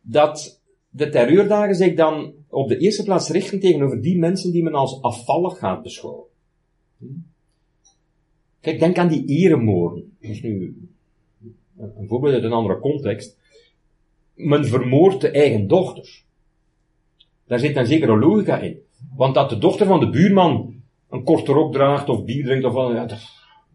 dat 0.01 0.61
de 0.89 1.09
terreurdagen 1.09 1.75
zich 1.75 1.93
dan 1.93 2.33
op 2.49 2.67
de 2.67 2.77
eerste 2.77 3.03
plaats 3.03 3.29
richten 3.29 3.59
tegenover 3.59 4.01
die 4.01 4.17
mensen 4.17 4.51
die 4.51 4.63
men 4.63 4.73
als 4.73 5.01
afvallig 5.01 5.57
gaat 5.57 5.83
beschouwen. 5.83 6.25
Kijk, 8.61 8.79
denk 8.79 8.97
aan 8.97 9.07
die 9.07 9.25
eremoorden. 9.25 10.17
Dat 10.21 10.31
is 10.31 10.41
nu 10.41 10.75
een 11.79 12.07
voorbeeld 12.07 12.33
uit 12.33 12.43
een 12.43 12.51
andere 12.51 12.79
context. 12.79 13.37
Men 14.33 14.65
vermoordt 14.65 15.21
de 15.21 15.29
eigen 15.29 15.67
dochter. 15.67 16.23
Daar 17.47 17.59
zit 17.59 17.75
een 17.75 17.85
zekere 17.85 18.17
logica 18.17 18.59
in. 18.59 18.77
Want 19.15 19.35
dat 19.35 19.49
de 19.49 19.57
dochter 19.57 19.85
van 19.85 19.99
de 19.99 20.09
buurman 20.09 20.75
een 21.09 21.23
korte 21.23 21.51
rok 21.51 21.73
draagt 21.73 22.09
of 22.09 22.25
bier 22.25 22.45
drinkt 22.45 22.65
of 22.65 22.73
wat, 22.73 23.09
dat, 23.09 23.19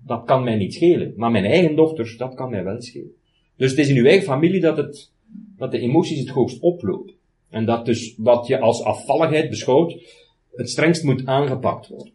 dat 0.07 0.25
kan 0.25 0.45
mij 0.45 0.57
niet 0.57 0.75
schelen. 0.75 1.13
Maar 1.17 1.31
mijn 1.31 1.45
eigen 1.45 1.77
dochter, 1.77 2.15
dat 2.19 2.35
kan 2.35 2.51
mij 2.51 2.65
wel 2.65 2.83
schelen. 2.83 3.15
Dus 3.57 3.71
het 3.71 3.79
is 3.79 3.89
in 3.89 3.97
uw 3.97 4.05
eigen 4.05 4.25
familie 4.25 4.61
dat 4.61 4.77
het 4.77 5.13
dat 5.57 5.71
de 5.71 5.79
emoties 5.79 6.19
het 6.19 6.29
hoogst 6.29 6.61
oplopen. 6.61 7.15
En 7.49 7.65
dat 7.65 7.87
dus 7.87 8.15
wat 8.17 8.47
je 8.47 8.61
als 8.61 8.83
afvalligheid 8.83 9.51
beschouwt, 9.51 9.97
het 10.53 10.71
strengst 10.71 11.03
moet 11.03 11.27
aangepakt 11.27 11.89
worden. 11.89 12.13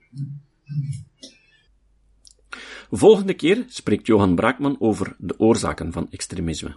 Volgende 2.91 3.33
keer 3.33 3.65
spreekt 3.67 4.07
Johan 4.07 4.35
Braakman 4.35 4.75
over 4.79 5.15
de 5.17 5.39
oorzaken 5.39 5.91
van 5.91 6.07
extremisme. 6.11 6.75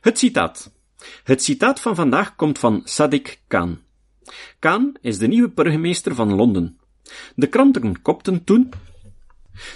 Het 0.00 0.18
citaat. 0.18 0.72
Het 1.24 1.42
citaat 1.42 1.80
van 1.80 1.94
vandaag 1.94 2.36
komt 2.36 2.58
van 2.58 2.82
Sadiq 2.84 3.46
Khan. 3.46 3.80
Khan 4.58 4.96
is 5.00 5.18
de 5.18 5.26
nieuwe 5.26 5.50
burgemeester 5.50 6.14
van 6.14 6.34
Londen. 6.34 6.78
De 7.34 7.46
kranten 7.46 8.02
kopten 8.02 8.44
toen 8.44 8.72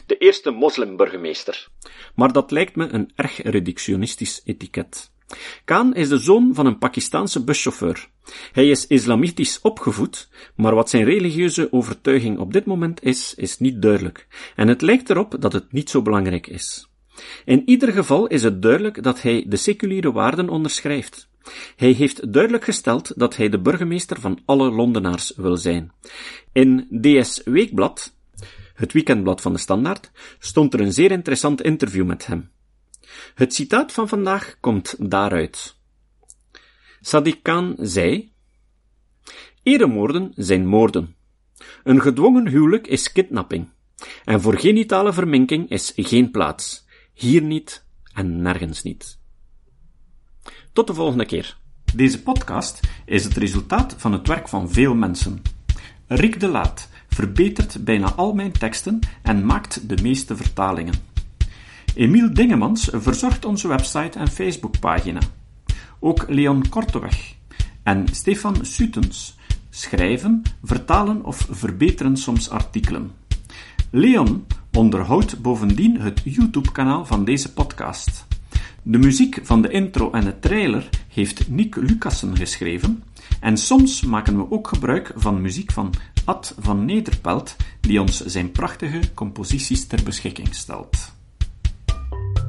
de 0.07 0.19
eerste 0.19 0.51
moslimburgemeester. 0.51 1.69
Maar 2.15 2.33
dat 2.33 2.51
lijkt 2.51 2.77
me 2.77 2.89
een 2.89 3.13
erg 3.15 3.43
reductionistisch 3.43 4.41
etiket. 4.45 5.11
Khan 5.65 5.95
is 5.95 6.09
de 6.09 6.19
zoon 6.19 6.55
van 6.55 6.67
een 6.67 6.79
Pakistaanse 6.79 7.45
buschauffeur. 7.45 8.09
Hij 8.53 8.69
is 8.69 8.87
islamitisch 8.87 9.61
opgevoed, 9.61 10.29
maar 10.55 10.75
wat 10.75 10.91
zijn 10.91 11.05
religieuze 11.05 11.73
overtuiging 11.73 12.39
op 12.39 12.53
dit 12.53 12.65
moment 12.65 13.03
is, 13.03 13.35
is 13.35 13.59
niet 13.59 13.83
duidelijk. 13.83 14.27
En 14.57 14.69
het 14.69 14.83
lijkt 14.83 15.11
erop 15.11 15.37
dat 15.39 15.53
het 15.53 15.73
niet 15.73 15.91
zo 15.91 16.03
belangrijk 16.03 16.47
is. 16.47 16.91
In 17.45 17.63
ieder 17.69 17.93
geval 17.93 18.27
is 18.27 18.43
het 18.43 18.63
duidelijk 18.63 19.03
dat 19.03 19.23
hij 19.23 19.45
de 19.49 19.57
seculiere 19.57 20.13
waarden 20.13 20.49
onderschrijft. 20.49 21.29
Hij 21.77 21.91
heeft 21.91 22.33
duidelijk 22.33 22.65
gesteld 22.65 23.13
dat 23.17 23.37
hij 23.37 23.49
de 23.49 23.61
burgemeester 23.61 24.21
van 24.21 24.41
alle 24.45 24.71
Londenaars 24.71 25.33
wil 25.37 25.57
zijn. 25.57 25.93
In 26.53 26.87
DS 27.01 27.43
Weekblad 27.45 28.15
het 28.77 28.93
weekendblad 28.93 29.41
van 29.41 29.53
de 29.53 29.59
Standaard, 29.59 30.11
stond 30.39 30.75
er 30.75 30.81
een 30.81 30.93
zeer 30.93 31.11
interessant 31.11 31.63
interview 31.63 32.07
met 32.07 32.27
hem. 32.27 32.51
Het 33.35 33.55
citaat 33.55 33.93
van 33.93 34.09
vandaag 34.09 34.57
komt 34.61 35.11
daaruit. 35.11 35.77
Sadiq 37.01 37.43
Khan 37.43 37.75
zei, 37.79 38.33
Eremoorden 39.63 40.33
zijn 40.35 40.67
moorden. 40.67 41.15
Een 41.85 42.01
gedwongen 42.01 42.49
huwelijk 42.49 42.87
is 42.87 43.13
kidnapping. 43.13 43.69
En 44.25 44.41
voor 44.41 44.59
genitale 44.59 45.13
verminking 45.13 45.71
is 45.71 45.93
geen 45.97 46.31
plaats. 46.31 46.87
Hier 47.13 47.43
niet 47.43 47.85
en 48.13 48.43
nergens 48.43 48.83
niet. 48.83 49.19
Tot 50.73 50.87
de 50.87 50.95
volgende 50.95 51.27
keer. 51.27 51.57
Deze 51.95 52.23
podcast 52.23 52.81
is 53.05 53.25
het 53.25 53.37
resultaat 53.37 53.95
van 53.99 54.13
het 54.13 54.27
werk 54.27 54.49
van 54.49 54.71
veel 54.71 54.95
mensen. 54.95 55.43
Rick 56.07 56.41
de 56.41 56.49
Laat 56.49 56.89
verbetert 57.09 57.85
bijna 57.85 58.13
al 58.13 58.33
mijn 58.33 58.53
teksten 58.53 58.99
en 59.23 59.47
maakt 59.47 59.89
de 59.89 60.03
meeste 60.03 60.37
vertalingen. 60.37 60.95
Emiel 61.97 62.35
Dingemans 62.35 62.89
verzorgt 62.93 63.45
onze 63.45 63.69
website 63.69 64.19
en 64.19 64.29
Facebookpagina. 64.29 65.21
Ook 65.99 66.25
Leon 66.29 66.69
Korteweg 66.69 67.35
en 67.83 68.07
Stefan 68.13 68.57
Sutens 68.65 69.37
schrijven, 69.71 70.43
vertalen 70.63 71.25
of 71.25 71.47
verbeteren 71.51 72.17
soms 72.17 72.51
artikelen. 72.51 73.11
Leon 73.91 74.47
onderhoudt 74.73 75.43
bovendien 75.43 76.01
het 76.01 76.21
YouTube-kanaal 76.25 77.07
van 77.07 77.25
deze 77.25 77.53
podcast. 77.53 78.27
De 78.83 78.99
muziek 78.99 79.41
van 79.43 79.63
de 79.63 79.71
intro 79.71 80.11
en 80.11 80.25
de 80.25 80.39
trailer 80.39 80.89
heeft 81.09 81.49
Nick 81.49 81.77
Lucassen 81.77 82.37
geschreven 82.37 83.03
en 83.41 83.57
soms 83.57 84.03
maken 84.03 84.37
we 84.37 84.51
ook 84.51 84.69
gebruik 84.69 85.13
van 85.15 85.41
muziek 85.41 85.73
van 85.73 85.93
Ad 86.25 86.55
van 86.59 86.85
Nederpelt, 86.85 87.57
die 87.81 88.01
ons 88.01 88.25
zijn 88.25 88.53
prachtige 88.53 89.01
composities 89.15 89.87
ter 89.87 90.03
beschikking 90.03 90.55
stelt. 90.55 91.16